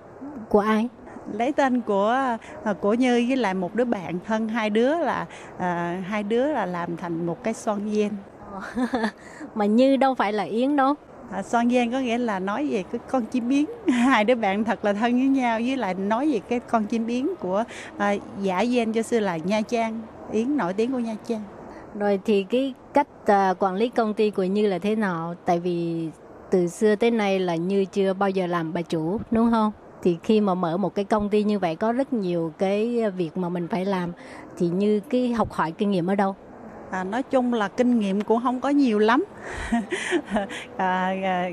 [0.50, 0.88] của ai
[1.34, 5.26] lấy tên của à, của Như với lại một đứa bạn thân hai đứa là
[5.58, 8.12] à, hai đứa là làm thành một cái son gen.
[9.56, 10.94] Mà Như đâu phải là Yến đâu.
[11.32, 13.66] À, son gen có nghĩa là nói về cái con chim biến.
[13.88, 17.06] Hai đứa bạn thật là thân với nhau với lại nói về cái con chim
[17.06, 17.64] biến của
[17.98, 20.02] à, giả gen cho xưa là nha trang.
[20.32, 21.42] Yến nổi tiếng của nha trang.
[22.00, 25.36] Rồi thì cái cách uh, quản lý công ty của như là thế nào?
[25.46, 26.10] Tại vì
[26.50, 29.72] từ xưa tới nay là như chưa bao giờ làm bà chủ đúng không
[30.06, 33.38] thì khi mà mở một cái công ty như vậy có rất nhiều cái việc
[33.38, 34.12] mà mình phải làm.
[34.58, 36.36] Thì như cái học hỏi kinh nghiệm ở đâu?
[36.92, 39.26] À, nói chung là kinh nghiệm cũng không có nhiều lắm.
[40.78, 41.50] À, à,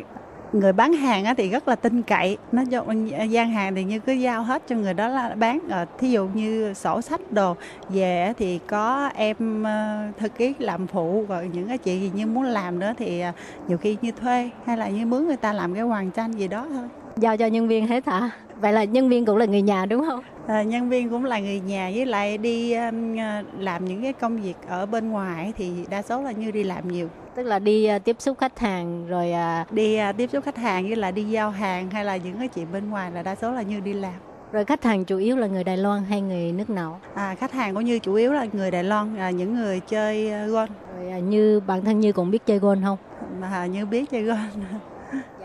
[0.53, 2.39] người bán hàng thì rất là tin cậy.
[2.53, 2.85] Nó cho
[3.31, 5.59] gian hàng thì như cứ giao hết cho người đó là bán.
[5.71, 7.57] Ờ, thí dụ như sổ sách đồ
[7.89, 12.27] về thì có em ờ, thư ký làm phụ rồi những cái chị gì như
[12.27, 13.33] muốn làm nữa thì ờ,
[13.69, 16.49] nhiều khi như thuê hay là như mướn người ta làm cái hoàn tranh gì
[16.49, 19.63] đó thôi giao cho nhân viên hết hả vậy là nhân viên cũng là người
[19.63, 23.17] nhà đúng không à, nhân viên cũng là người nhà với lại đi um,
[23.59, 26.89] làm những cái công việc ở bên ngoài thì đa số là như đi làm
[26.89, 29.33] nhiều tức là đi uh, tiếp xúc khách hàng rồi
[29.63, 29.73] uh...
[29.73, 32.49] đi uh, tiếp xúc khách hàng với lại đi giao hàng hay là những cái
[32.49, 34.15] chuyện bên ngoài là đa số là như đi làm
[34.53, 37.01] rồi khách hàng chủ yếu là người Đài Loan hay người nước nào?
[37.15, 40.25] À, khách hàng của Như chủ yếu là người Đài Loan, à, những người chơi
[40.27, 40.67] golf.
[40.97, 42.99] Rồi à, Như bản thân Như cũng biết chơi golf không?
[43.41, 44.49] Mà Như biết chơi golf.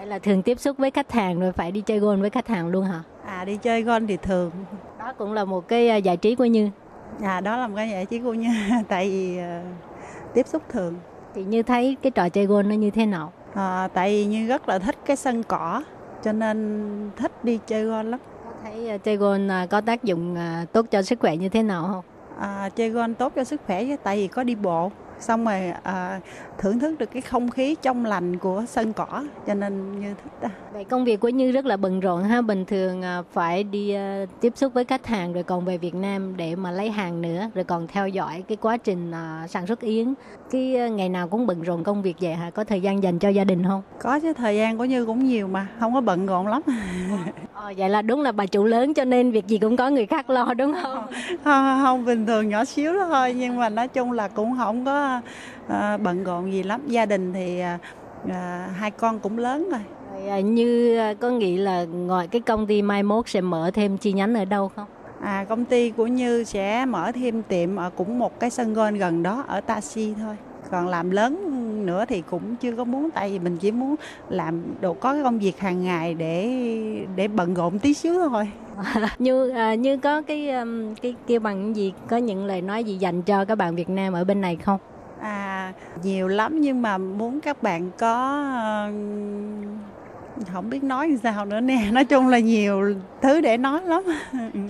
[0.07, 2.67] Là thường tiếp xúc với khách hàng rồi phải đi chơi golf với khách hàng
[2.67, 3.03] luôn hả?
[3.25, 4.51] À đi chơi golf thì thường.
[4.99, 6.69] Đó cũng là một cái à, giải trí của Như.
[7.21, 8.49] À đó là một cái giải trí của Như
[8.87, 10.95] tại vì uh, tiếp xúc thường.
[11.35, 13.31] Thì Như thấy cái trò chơi golf nó như thế nào?
[13.53, 15.83] À, tại vì Như rất là thích cái sân cỏ
[16.23, 18.19] cho nên thích đi chơi golf lắm.
[18.63, 20.37] Thấy uh, chơi golf uh, có tác dụng
[20.73, 22.03] tốt cho sức khỏe như thế nào không?
[22.39, 25.73] À, chơi golf tốt cho sức khỏe chứ tại vì có đi bộ xong rồi
[25.83, 26.19] à,
[26.57, 30.31] thưởng thức được cái không khí trong lành của sân cỏ cho nên như thích
[30.41, 30.49] đó.
[30.73, 33.91] Vậy công việc của Như rất là bận rộn ha, bình thường à, phải đi
[33.91, 37.21] à, tiếp xúc với khách hàng rồi còn về Việt Nam để mà lấy hàng
[37.21, 40.13] nữa, rồi còn theo dõi cái quá trình à, sản xuất yến.
[40.51, 42.49] Cái ngày nào cũng bận rộn công việc vậy hả?
[42.49, 43.81] Có thời gian dành cho gia đình không?
[43.99, 46.61] Có chứ thời gian của Như cũng nhiều mà, không có bận rộn lắm.
[47.53, 50.05] Ờ, vậy là đúng là bà chủ lớn cho nên việc gì cũng có người
[50.05, 51.07] khác lo đúng không?
[51.43, 54.85] không, không bình thường nhỏ xíu đó thôi nhưng mà nói chung là cũng không
[54.85, 55.06] có
[55.67, 56.81] à, bận rộn gì lắm.
[56.87, 57.79] Gia đình thì à,
[58.29, 59.81] à, hai con cũng lớn rồi.
[60.27, 64.13] Rồi như có nghĩ là ngoài cái công ty mai mốt sẽ mở thêm chi
[64.13, 64.85] nhánh ở đâu không?
[65.21, 68.97] À công ty của như sẽ mở thêm tiệm ở cũng một cái sân golf
[68.97, 70.35] gần đó ở taxi thôi.
[70.71, 71.53] Còn làm lớn
[71.85, 73.95] nữa thì cũng chưa có muốn tại vì mình chỉ muốn
[74.29, 76.49] làm đồ có cái công việc hàng ngày để
[77.15, 78.49] để bận rộn tí xíu thôi.
[79.19, 80.51] Như à, như có cái
[81.01, 84.13] cái kêu bằng gì có những lời nói gì dành cho các bạn Việt Nam
[84.13, 84.79] ở bên này không
[85.21, 88.43] à nhiều lắm nhưng mà muốn các bạn có
[90.53, 91.87] không biết nói sao nữa nè.
[91.91, 94.03] Nói chung là nhiều thứ để nói lắm.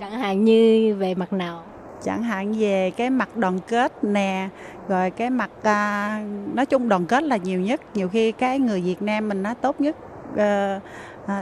[0.00, 1.62] Chẳng hạn như về mặt nào?
[2.02, 4.48] Chẳng hạn về cái mặt đoàn kết nè
[4.88, 6.20] rồi cái mặt à,
[6.54, 7.80] nói chung đoàn kết là nhiều nhất.
[7.94, 9.96] Nhiều khi cái người Việt Nam mình nó tốt nhất
[10.36, 10.80] à, à,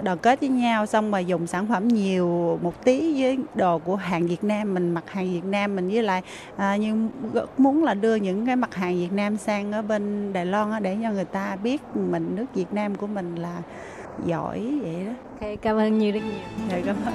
[0.02, 3.96] đoàn kết với nhau xong mà dùng sản phẩm nhiều một tí với đồ của
[3.96, 6.22] hàng Việt Nam mình mặt hàng Việt Nam mình với lại
[6.56, 7.08] à, nhưng
[7.58, 10.96] muốn là đưa những cái mặt hàng Việt Nam sang ở bên Đài Loan để
[11.02, 13.58] cho người ta biết mình nước Việt Nam của mình là
[14.26, 15.12] giỏi vậy đó.
[15.40, 16.68] Okay, cảm ơn nhiều rất nhiều.
[16.70, 17.14] Dạ, cảm ơn.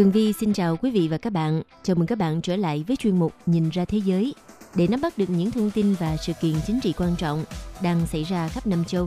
[0.00, 1.62] Tường Vi xin chào quý vị và các bạn.
[1.82, 4.34] Chào mừng các bạn trở lại với chuyên mục Nhìn ra thế giới
[4.74, 7.44] để nắm bắt được những thông tin và sự kiện chính trị quan trọng
[7.82, 9.06] đang xảy ra khắp năm châu.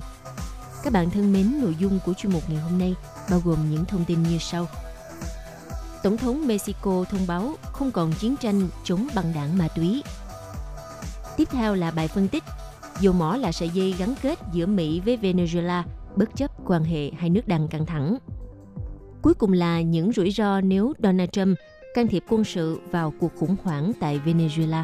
[0.84, 2.96] Các bạn thân mến, nội dung của chuyên mục ngày hôm nay
[3.30, 4.68] bao gồm những thông tin như sau.
[6.04, 10.04] Tổng thống Mexico thông báo không còn chiến tranh chống băng đảng ma túy.
[11.38, 12.44] Tiếp theo là bài phân tích
[13.00, 15.84] dầu mỏ là sợi dây gắn kết giữa Mỹ với Venezuela
[16.16, 18.18] bất chấp quan hệ hai nước đang căng thẳng.
[19.24, 21.58] Cuối cùng là những rủi ro nếu Donald Trump
[21.94, 24.84] can thiệp quân sự vào cuộc khủng hoảng tại Venezuela.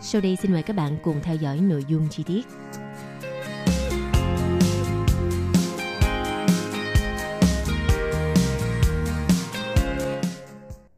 [0.00, 2.46] Sau đây xin mời các bạn cùng theo dõi nội dung chi tiết.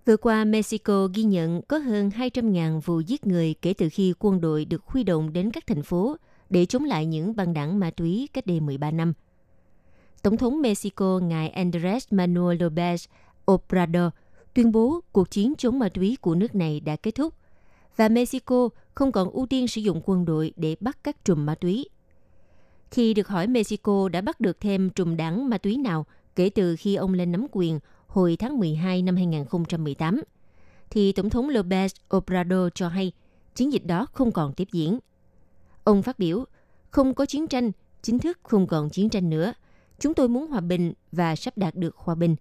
[0.07, 4.41] Vừa qua, Mexico ghi nhận có hơn 200.000 vụ giết người kể từ khi quân
[4.41, 6.17] đội được huy động đến các thành phố
[6.51, 9.13] để chống lại những băng đảng ma túy cách đây 13 năm.
[10.23, 13.07] Tổng thống Mexico ngài Andrés Manuel López
[13.53, 14.13] Obrador
[14.55, 17.35] tuyên bố cuộc chiến chống ma túy của nước này đã kết thúc
[17.97, 21.55] và Mexico không còn ưu tiên sử dụng quân đội để bắt các trùm ma
[21.55, 21.89] túy.
[22.91, 26.07] Khi được hỏi Mexico đã bắt được thêm trùm đảng ma túy nào
[26.37, 30.23] kể từ khi ông lên nắm quyền hồi tháng 12 năm 2018,
[30.91, 33.13] thì Tổng thống López Obrador cho hay
[33.55, 34.99] chiến dịch đó không còn tiếp diễn.
[35.85, 36.45] Ông phát biểu,
[36.91, 39.53] không có chiến tranh, chính thức không còn chiến tranh nữa.
[39.99, 42.37] Chúng tôi muốn hòa bình và sắp đạt được hòa bình.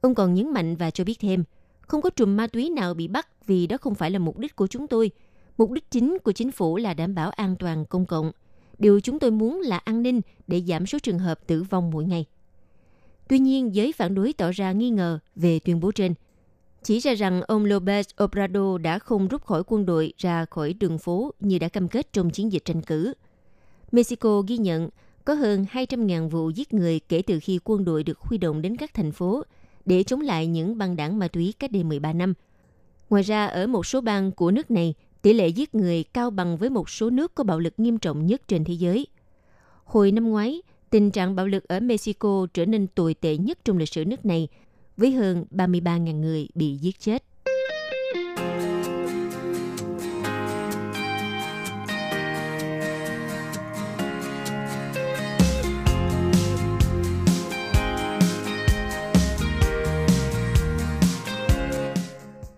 [0.00, 1.44] Ông còn nhấn mạnh và cho biết thêm,
[1.80, 4.56] không có trùm ma túy nào bị bắt vì đó không phải là mục đích
[4.56, 5.10] của chúng tôi.
[5.58, 8.32] Mục đích chính của chính phủ là đảm bảo an toàn công cộng.
[8.78, 12.04] Điều chúng tôi muốn là an ninh để giảm số trường hợp tử vong mỗi
[12.04, 12.26] ngày.
[13.28, 16.14] Tuy nhiên, giới phản đối tỏ ra nghi ngờ về tuyên bố trên.
[16.82, 20.98] Chỉ ra rằng ông López Obrador đã không rút khỏi quân đội ra khỏi đường
[20.98, 23.14] phố như đã cam kết trong chiến dịch tranh cử.
[23.92, 24.88] Mexico ghi nhận
[25.24, 28.76] có hơn 200.000 vụ giết người kể từ khi quân đội được huy động đến
[28.76, 29.42] các thành phố
[29.84, 32.34] để chống lại những băng đảng ma túy cách đây 13 năm.
[33.10, 36.56] Ngoài ra, ở một số bang của nước này, tỷ lệ giết người cao bằng
[36.56, 39.06] với một số nước có bạo lực nghiêm trọng nhất trên thế giới.
[39.84, 43.78] Hồi năm ngoái, tình trạng bạo lực ở Mexico trở nên tồi tệ nhất trong
[43.78, 44.48] lịch sử nước này,
[44.96, 47.24] với hơn 33.000 người bị giết chết.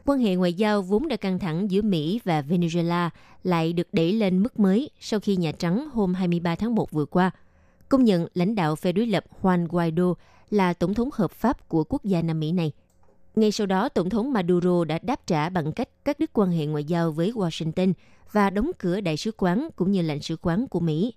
[0.07, 3.11] Quan hệ ngoại giao vốn đã căng thẳng giữa Mỹ và Venezuela
[3.43, 7.05] lại được đẩy lên mức mới sau khi Nhà Trắng hôm 23 tháng 1 vừa
[7.05, 7.31] qua
[7.89, 10.15] công nhận lãnh đạo phe đối lập Juan Guaido
[10.51, 12.73] là tổng thống hợp pháp của quốc gia Nam Mỹ này.
[13.37, 16.67] Ngay sau đó, Tổng thống Maduro đã đáp trả bằng cách cắt đứt quan hệ
[16.67, 17.93] ngoại giao với Washington
[18.33, 21.15] và đóng cửa đại sứ quán cũng như lãnh sứ quán của Mỹ.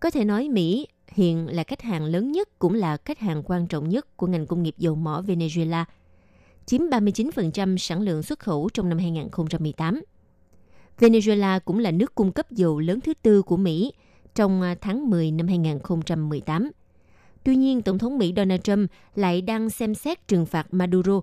[0.00, 3.66] Có thể nói Mỹ hiện là khách hàng lớn nhất cũng là khách hàng quan
[3.66, 5.84] trọng nhất của ngành công nghiệp dầu mỏ Venezuela–
[6.66, 10.02] chiếm 39% sản lượng xuất khẩu trong năm 2018.
[10.98, 13.92] Venezuela cũng là nước cung cấp dầu lớn thứ tư của Mỹ
[14.34, 16.70] trong à, tháng 10 năm 2018.
[17.44, 21.20] Tuy nhiên, Tổng thống Mỹ Donald Trump lại đang xem xét trừng phạt Maduro,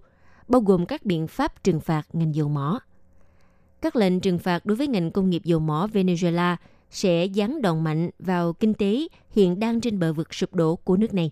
[0.47, 2.79] bao gồm các biện pháp trừng phạt ngành dầu mỏ.
[3.81, 6.55] các lệnh trừng phạt đối với ngành công nghiệp dầu mỏ Venezuela
[6.89, 10.97] sẽ giáng đòn mạnh vào kinh tế hiện đang trên bờ vực sụp đổ của
[10.97, 11.31] nước này.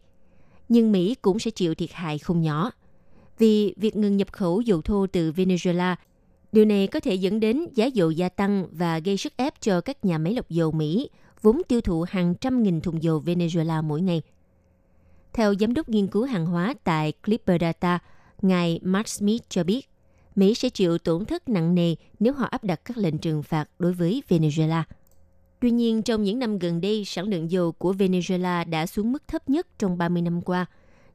[0.70, 2.72] Nhưng Mỹ cũng sẽ chịu thiệt hại không nhỏ.
[3.40, 5.96] Vì việc ngừng nhập khẩu dầu thô từ Venezuela,
[6.52, 9.82] điều này có thể dẫn đến giá dầu gia tăng và gây sức ép cho
[9.82, 11.10] các nhà máy lọc dầu Mỹ
[11.42, 14.22] vốn tiêu thụ hàng trăm nghìn thùng dầu Venezuela mỗi ngày.
[15.34, 18.00] Theo giám đốc nghiên cứu hàng hóa tại Clipper Data,
[18.42, 19.90] ngài Mark Smith cho biết,
[20.36, 23.70] Mỹ sẽ chịu tổn thất nặng nề nếu họ áp đặt các lệnh trừng phạt
[23.80, 24.84] đối với Venezuela.
[25.60, 29.28] Tuy nhiên, trong những năm gần đây, sản lượng dầu của Venezuela đã xuống mức
[29.28, 30.66] thấp nhất trong 30 năm qua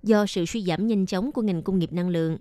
[0.04, 2.38] do sự suy giảm nhanh chóng của ngành công nghiệp năng lượng.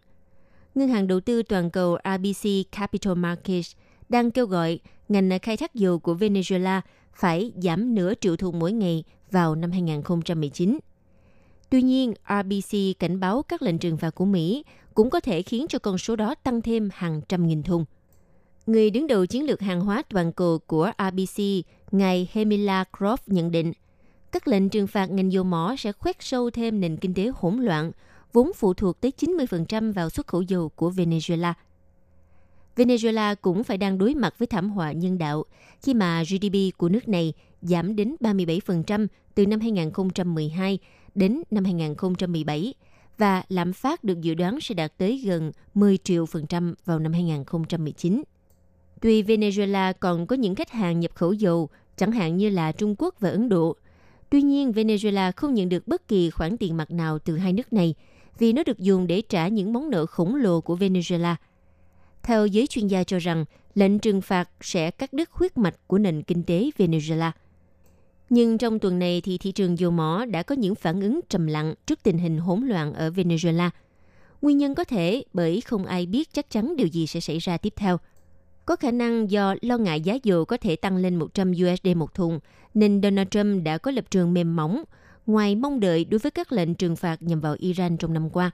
[0.76, 3.72] Ngân hàng đầu tư toàn cầu RBC Capital Markets
[4.10, 6.82] đang kêu gọi ngành khai thác dầu của Venezuela
[7.14, 10.80] phải giảm nửa triệu thùng mỗi ngày vào năm 2019.
[11.70, 15.66] Tuy nhiên, RBC cảnh báo các lệnh trừng phạt của Mỹ cũng có thể khiến
[15.70, 17.86] cho con số đó tăng thêm hàng trăm nghìn thùng.
[18.66, 21.44] Người đứng đầu chiến lược hàng hóa toàn cầu của RBC,
[21.92, 23.74] ngài Hemila Croft nhận định,
[24.34, 27.58] các lệnh trừng phạt ngành dầu mỏ sẽ khoét sâu thêm nền kinh tế hỗn
[27.58, 27.92] loạn,
[28.34, 31.54] vốn phụ thuộc tới 90% vào xuất khẩu dầu của Venezuela.
[32.76, 35.44] Venezuela cũng phải đang đối mặt với thảm họa nhân đạo
[35.82, 40.80] khi mà GDP của nước này giảm đến 37% từ năm 2012
[41.16, 42.74] đến năm 2017
[43.18, 47.00] và lạm phát được dự đoán sẽ đạt tới gần 10 triệu phần trăm vào
[47.00, 48.24] năm 2019.
[49.02, 52.96] Tuy Venezuela còn có những khách hàng nhập khẩu dầu, chẳng hạn như là Trung
[52.98, 53.76] Quốc và Ấn Độ,
[54.34, 57.74] tuy nhiên Venezuela không nhận được bất kỳ khoản tiền mặt nào từ hai nước
[57.74, 57.96] này
[58.40, 61.36] vì nó được dùng để trả những món nợ khổng lồ của Venezuela.
[62.24, 65.98] Theo giới chuyên gia cho rằng, lệnh trừng phạt sẽ cắt đứt huyết mạch của
[65.98, 67.32] nền kinh tế Venezuela–
[68.30, 71.48] nhưng trong tuần này thì thị trường dầu mỏ đã có những phản ứng trầm
[71.48, 73.70] lặng trước tình hình hỗn loạn ở Venezuela.
[74.42, 77.58] Nguyên nhân có thể bởi không ai biết chắc chắn điều gì sẽ xảy ra
[77.58, 77.98] tiếp theo.
[78.66, 82.14] Có khả năng do lo ngại giá dầu có thể tăng lên 100 USD một
[82.14, 82.40] thùng,
[82.74, 84.84] nên Donald Trump đã có lập trường mềm mỏng,
[85.26, 88.52] ngoài mong đợi đối với các lệnh trừng phạt nhằm vào Iran trong năm qua.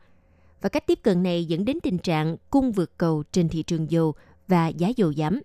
[0.61, 3.91] Và cách tiếp cận này dẫn đến tình trạng cung vượt cầu trên thị trường
[3.91, 4.13] dầu
[4.47, 5.39] và giá dầu giảm.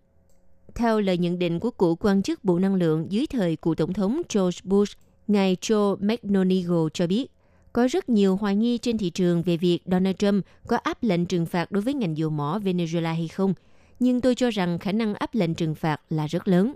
[0.75, 3.93] Theo lời nhận định của cựu quan chức Bộ Năng lượng dưới thời cựu Tổng
[3.93, 4.99] thống George Bush,
[5.29, 7.27] ngài Joe McNonigal cho biết,
[7.73, 11.27] có rất nhiều hoài nghi trên thị trường về việc Donald Trump có áp lệnh
[11.27, 13.55] trừng phạt đối với ngành dầu mỏ Venezuela hay không,
[14.01, 16.75] nhưng tôi cho rằng khả năng áp lệnh trừng phạt là rất lớn.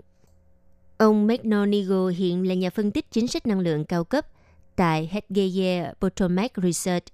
[0.99, 4.25] Ông McGonigal hiện là nhà phân tích chính sách năng lượng cao cấp
[4.75, 7.05] tại Hedgeye Potomac Research,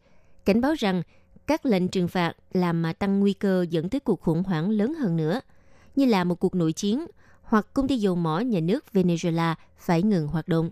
[0.46, 1.02] cảnh báo rằng
[1.48, 4.94] các lệnh trừng phạt làm mà tăng nguy cơ dẫn tới cuộc khủng hoảng lớn
[4.94, 5.42] hơn nữa–
[5.96, 7.06] như là một cuộc nội chiến
[7.42, 10.72] hoặc công ty dầu mỏ nhà nước Venezuela phải ngừng hoạt động.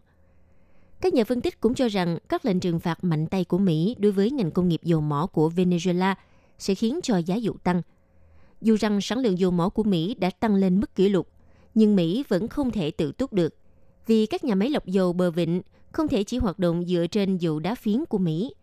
[1.01, 3.95] Các nhà phân tích cũng cho rằng các lệnh trừng phạt mạnh tay của Mỹ
[3.99, 6.15] đối với ngành công nghiệp dầu mỏ của Venezuela
[6.59, 7.81] sẽ khiến cho giá dầu tăng.
[8.61, 11.27] Dù rằng sản lượng dầu mỏ của Mỹ đã tăng lên mức kỷ lục,
[11.75, 13.55] nhưng Mỹ vẫn không thể tự túc được
[14.07, 15.61] vì các nhà máy lọc dầu bờ vịnh
[15.91, 18.53] không thể chỉ hoạt động dựa trên dầu đá phiến của Mỹ.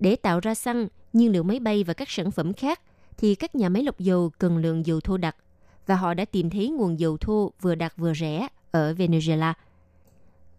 [0.00, 2.80] Để tạo ra xăng, nhiên liệu máy bay và các sản phẩm khác,
[3.16, 5.36] thì các nhà máy lọc dầu cần lượng dầu thô đặc
[5.86, 9.52] và họ đã tìm thấy nguồn dầu thô vừa đặc vừa rẻ ở Venezuela.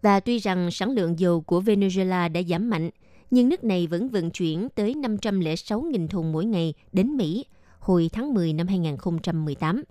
[0.02, 2.90] Và tuy rằng sản lượng dầu của Venezuela đã giảm mạnh,
[3.30, 7.44] nhưng nước này vẫn vận chuyển tới 506.000 thùng mỗi ngày đến Mỹ
[7.78, 9.82] hồi tháng 10 năm 2018.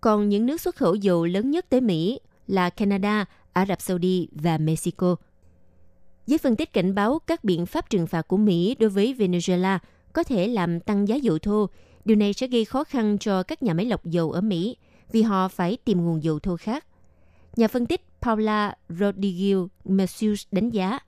[0.00, 4.28] Còn những nước xuất khẩu dầu lớn nhất tới Mỹ là Canada, Ả Rập Saudi
[4.32, 5.16] và Mexico.
[6.26, 9.78] Giới phân tích cảnh báo các biện pháp trừng phạt của Mỹ đối với Venezuela
[10.12, 11.68] có thể làm tăng giá dầu thô
[12.04, 14.76] Điều này sẽ gây khó khăn cho các nhà máy lọc dầu ở Mỹ
[15.12, 16.86] vì họ phải tìm nguồn dầu thô khác.
[17.56, 20.98] Nhà phân tích Paula Rodriguez Matthews đánh giá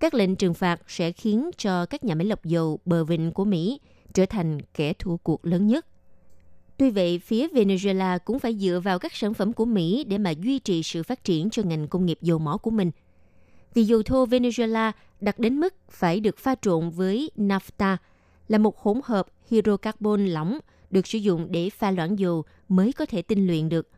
[0.00, 3.44] các lệnh trừng phạt sẽ khiến cho các nhà máy lọc dầu bờ vịnh của
[3.44, 3.80] Mỹ
[4.14, 5.86] trở thành kẻ thua cuộc lớn nhất.
[6.78, 10.30] Tuy vậy, phía Venezuela cũng phải dựa vào các sản phẩm của Mỹ để mà
[10.30, 12.90] duy trì sự phát triển cho ngành công nghiệp dầu mỏ của mình.
[13.74, 17.96] Vì dầu thô Venezuela đặt đến mức phải được pha trộn với NAFTA
[18.48, 20.58] là một hỗn hợp hydrocarbon lỏng
[20.90, 23.88] được sử dụng để pha loãng dầu mới có thể tinh luyện được.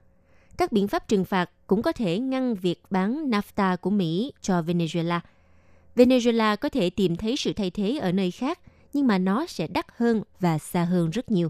[0.58, 4.62] Các biện pháp trừng phạt cũng có thể ngăn việc bán NAFTA của Mỹ cho
[4.62, 5.20] Venezuela.
[5.96, 8.58] Venezuela có thể tìm thấy sự thay thế ở nơi khác,
[8.92, 11.48] nhưng mà nó sẽ đắt hơn và xa hơn rất nhiều.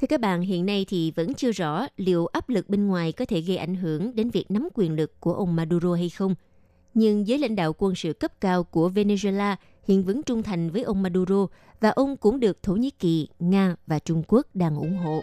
[0.00, 3.24] Thưa các bạn, hiện nay thì vẫn chưa rõ liệu áp lực bên ngoài có
[3.24, 6.34] thể gây ảnh hưởng đến việc nắm quyền lực của ông Maduro hay không.
[6.94, 9.56] Nhưng giới lãnh đạo quân sự cấp cao của Venezuela
[9.88, 11.46] hiện vẫn trung thành với ông Maduro
[11.80, 15.22] và ông cũng được Thổ Nhĩ Kỳ, Nga và Trung Quốc đang ủng hộ.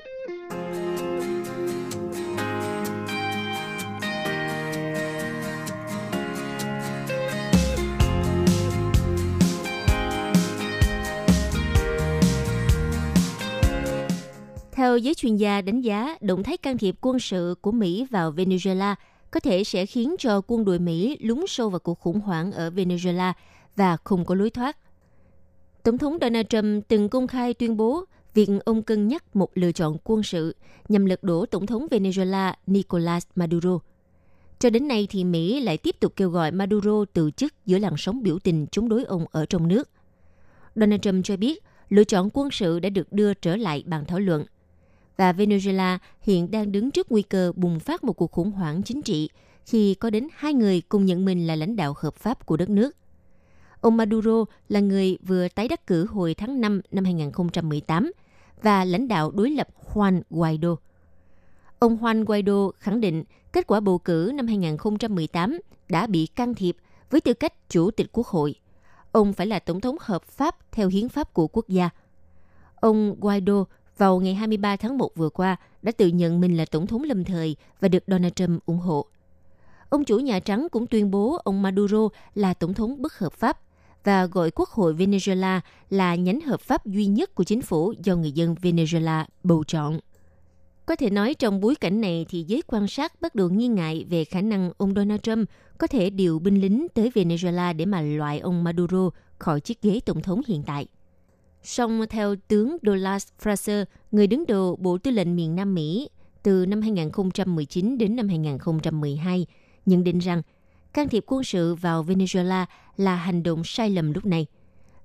[14.83, 18.31] Theo giới chuyên gia đánh giá, động thái can thiệp quân sự của Mỹ vào
[18.31, 18.95] Venezuela
[19.31, 22.69] có thể sẽ khiến cho quân đội Mỹ lún sâu vào cuộc khủng hoảng ở
[22.69, 23.33] Venezuela
[23.75, 24.77] và không có lối thoát.
[25.83, 29.71] Tổng thống Donald Trump từng công khai tuyên bố việc ông cân nhắc một lựa
[29.71, 30.55] chọn quân sự
[30.89, 33.79] nhằm lật đổ Tổng thống Venezuela Nicolas Maduro.
[34.59, 37.93] Cho đến nay thì Mỹ lại tiếp tục kêu gọi Maduro từ chức giữa làn
[37.97, 39.89] sóng biểu tình chống đối ông ở trong nước.
[40.75, 44.19] Donald Trump cho biết lựa chọn quân sự đã được đưa trở lại bàn thảo
[44.19, 44.45] luận.
[45.17, 49.01] Và Venezuela hiện đang đứng trước nguy cơ bùng phát một cuộc khủng hoảng chính
[49.01, 49.29] trị
[49.65, 52.69] khi có đến hai người cùng nhận mình là lãnh đạo hợp pháp của đất
[52.69, 52.95] nước.
[53.81, 58.11] Ông Maduro là người vừa tái đắc cử hồi tháng 5 năm 2018
[58.61, 60.75] và lãnh đạo đối lập Juan Guaido.
[61.79, 65.59] Ông Juan Guaido khẳng định kết quả bầu cử năm 2018
[65.89, 66.77] đã bị can thiệp
[67.09, 68.55] với tư cách chủ tịch quốc hội.
[69.11, 71.89] Ông phải là tổng thống hợp pháp theo hiến pháp của quốc gia.
[72.75, 73.65] Ông Guaido
[73.97, 77.23] vào ngày 23 tháng 1 vừa qua, đã tự nhận mình là tổng thống lâm
[77.23, 79.05] thời và được Donald Trump ủng hộ.
[79.89, 83.59] Ông chủ Nhà Trắng cũng tuyên bố ông Maduro là tổng thống bất hợp pháp
[84.03, 88.15] và gọi Quốc hội Venezuela là nhánh hợp pháp duy nhất của chính phủ do
[88.15, 89.99] người dân Venezuela bầu chọn.
[90.85, 94.05] Có thể nói trong bối cảnh này thì giới quan sát bắt đầu nghi ngại
[94.09, 98.01] về khả năng ông Donald Trump có thể điều binh lính tới Venezuela để mà
[98.01, 100.87] loại ông Maduro khỏi chiếc ghế tổng thống hiện tại.
[101.63, 106.09] Song theo tướng Douglas Fraser, người đứng đầu Bộ Tư lệnh miền Nam Mỹ
[106.43, 109.45] từ năm 2019 đến năm 2012,
[109.85, 110.41] nhận định rằng
[110.93, 112.65] can thiệp quân sự vào Venezuela
[112.97, 114.45] là hành động sai lầm lúc này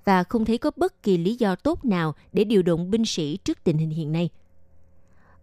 [0.05, 3.37] và không thấy có bất kỳ lý do tốt nào để điều động binh sĩ
[3.37, 4.31] trước tình hình hiện nay.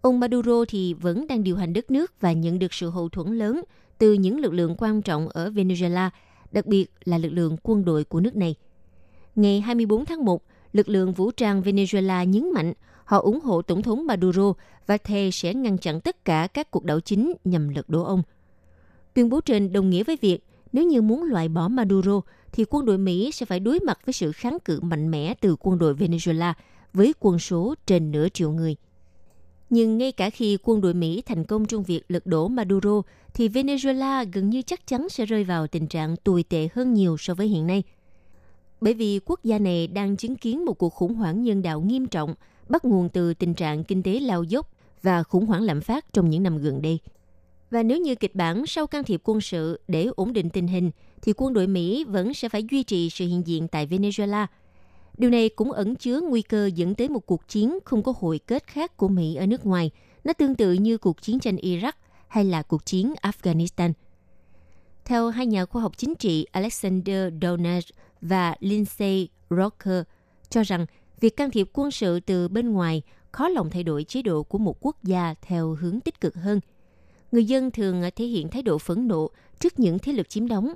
[0.01, 3.38] Ông Maduro thì vẫn đang điều hành đất nước và nhận được sự hậu thuẫn
[3.38, 3.61] lớn
[3.97, 6.09] từ những lực lượng quan trọng ở Venezuela,
[6.51, 8.55] đặc biệt là lực lượng quân đội của nước này.
[9.36, 10.43] Ngày 24 tháng 1,
[10.76, 12.74] lực lượng vũ trang Venezuela nhấn mạnh
[13.04, 14.54] họ ủng hộ Tổng thống Maduro
[14.88, 18.24] và thề sẽ ngăn chặn tất cả các cuộc đảo chính nhằm lật đổ ông.
[19.14, 22.22] Tuyên bố trên đồng nghĩa với việc nếu như muốn loại bỏ Maduro
[22.52, 25.56] thì quân đội Mỹ sẽ phải đối mặt với sự kháng cự mạnh mẽ từ
[25.60, 26.54] quân đội Venezuela
[26.94, 28.76] với quân số trên nửa triệu người.
[29.70, 33.02] Nhưng ngay cả khi quân đội Mỹ thành công trong việc lật đổ Maduro,
[33.34, 37.18] thì Venezuela gần như chắc chắn sẽ rơi vào tình trạng tồi tệ hơn nhiều
[37.18, 37.84] so với hiện nay.
[38.82, 42.08] Bởi vì quốc gia này đang chứng kiến một cuộc khủng hoảng nhân đạo nghiêm
[42.08, 42.36] trọng,
[42.70, 44.70] bắt nguồn từ tình trạng kinh tế lao dốc
[45.02, 47.00] và khủng hoảng lạm phát trong những năm gần đây.
[47.72, 50.92] Và nếu như kịch bản sau can thiệp quân sự để ổn định tình hình,
[51.22, 54.48] thì quân đội Mỹ vẫn sẽ phải duy trì sự hiện diện tại Venezuela.
[55.18, 58.40] Điều này cũng ẩn chứa nguy cơ dẫn tới một cuộc chiến không có hồi
[58.48, 59.92] kết khác của Mỹ ở nước ngoài.
[60.24, 61.92] Nó tương tự như cuộc chiến tranh Iraq
[62.28, 63.94] hay là cuộc chiến Afghanistan.
[65.06, 67.84] Theo hai nhà khoa học chính trị Alexander Donner
[68.22, 70.03] và Lindsay Rocker
[70.49, 70.86] cho rằng
[71.20, 73.01] việc can thiệp quân sự từ bên ngoài
[73.32, 76.59] khó lòng thay đổi chế độ của một quốc gia theo hướng tích cực hơn–
[77.36, 80.74] người dân thường thể hiện thái độ phẫn nộ trước những thế lực chiếm đóng,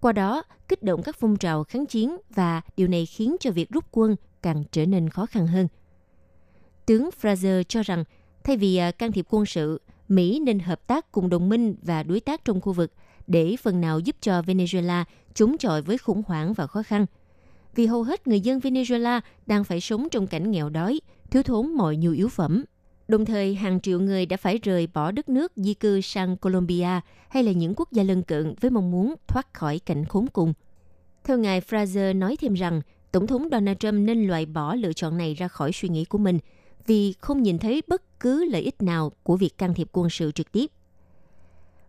[0.00, 3.70] qua đó kích động các phong trào kháng chiến và điều này khiến cho việc
[3.70, 5.68] rút quân càng trở nên khó khăn hơn.
[6.86, 8.04] Tướng Fraser cho rằng
[8.44, 12.02] thay vì à, can thiệp quân sự, Mỹ nên hợp tác cùng đồng minh và
[12.02, 12.92] đối tác trong khu vực
[13.32, 15.04] để phần nào giúp cho Venezuela
[15.34, 17.06] chống chọi với khủng hoảng và khó khăn.
[17.74, 21.72] Vì hầu hết người dân Venezuela đang phải sống trong cảnh nghèo đói, thiếu thốn
[21.72, 22.64] mọi nhu yếu phẩm.
[23.08, 27.00] Đồng thời, hàng triệu người đã phải rời bỏ đất nước di cư sang Colombia
[27.28, 30.52] hay là những quốc gia lân cận với mong muốn thoát khỏi cảnh khốn cùng.
[31.24, 35.18] Theo ngài Fraser nói thêm rằng, Tổng thống Donald Trump nên loại bỏ lựa chọn
[35.18, 36.38] này ra khỏi suy nghĩ của mình
[36.86, 40.32] vì không nhìn thấy bất cứ lợi ích nào của việc can thiệp quân sự
[40.32, 40.70] trực tiếp.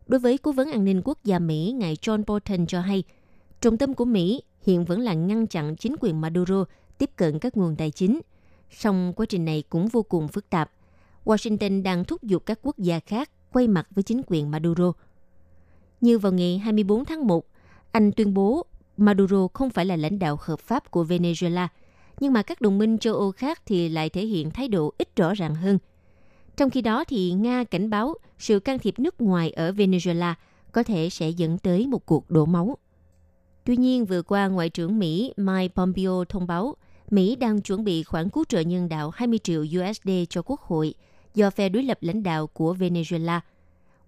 [0.07, 3.03] Đối với Cố vấn an ninh quốc gia Mỹ, ngài John Bolton cho hay,
[3.61, 6.65] trọng tâm của Mỹ hiện vẫn là ngăn chặn chính quyền Maduro
[6.97, 8.21] tiếp cận các nguồn tài chính.
[8.71, 10.71] Song quá trình này cũng vô cùng phức tạp–
[11.25, 14.91] Washington đang thúc giục các quốc gia khác quay mặt với chính quyền Maduro.
[16.01, 17.45] Như vào ngày 24 tháng 1,
[17.91, 18.65] Anh tuyên bố
[18.97, 21.67] Maduro không phải là lãnh đạo hợp pháp của Venezuela,
[22.19, 25.15] nhưng mà các đồng minh châu Âu khác thì lại thể hiện thái độ ít
[25.15, 25.77] rõ ràng hơn.
[26.57, 30.33] Trong khi đó thì Nga cảnh báo sự can thiệp nước ngoài ở Venezuela
[30.71, 32.77] có thể sẽ dẫn tới một cuộc đổ máu.
[33.63, 36.75] Tuy nhiên, vừa qua Ngoại trưởng Mỹ Mike Pompeo thông báo
[37.09, 40.93] Mỹ đang chuẩn bị khoản cứu trợ nhân đạo 20 triệu USD cho Quốc hội
[41.35, 43.39] do phe đối lập lãnh đạo của Venezuela.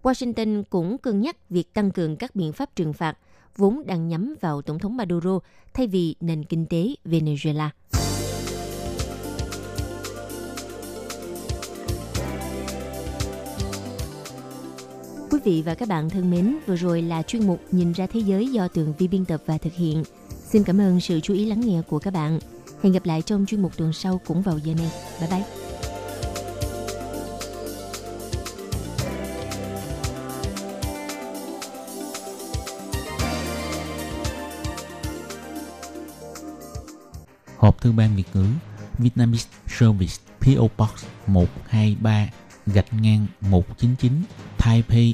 [0.04, 3.18] Washington cũng cân nhắc việc tăng cường các biện pháp trừng phạt
[3.58, 5.40] vốn đang nhắm vào Tổng thống Maduro
[5.74, 7.70] thay vì nền kinh tế Venezuela.
[15.46, 18.48] vị và các bạn thân mến, vừa rồi là chuyên mục Nhìn ra thế giới
[18.48, 20.04] do Tường Vi biên tập và thực hiện.
[20.52, 22.40] Xin cảm ơn sự chú ý lắng nghe của các bạn.
[22.84, 24.92] Hẹn gặp lại trong chuyên mục tuần sau cũng vào giờ này.
[25.20, 25.44] Bye bye!
[37.58, 38.46] Hộp thư ban Việt ngữ
[38.98, 42.30] Vietnamese Service PO Box 123
[42.66, 44.12] gạch ngang 199
[44.58, 45.14] Taipei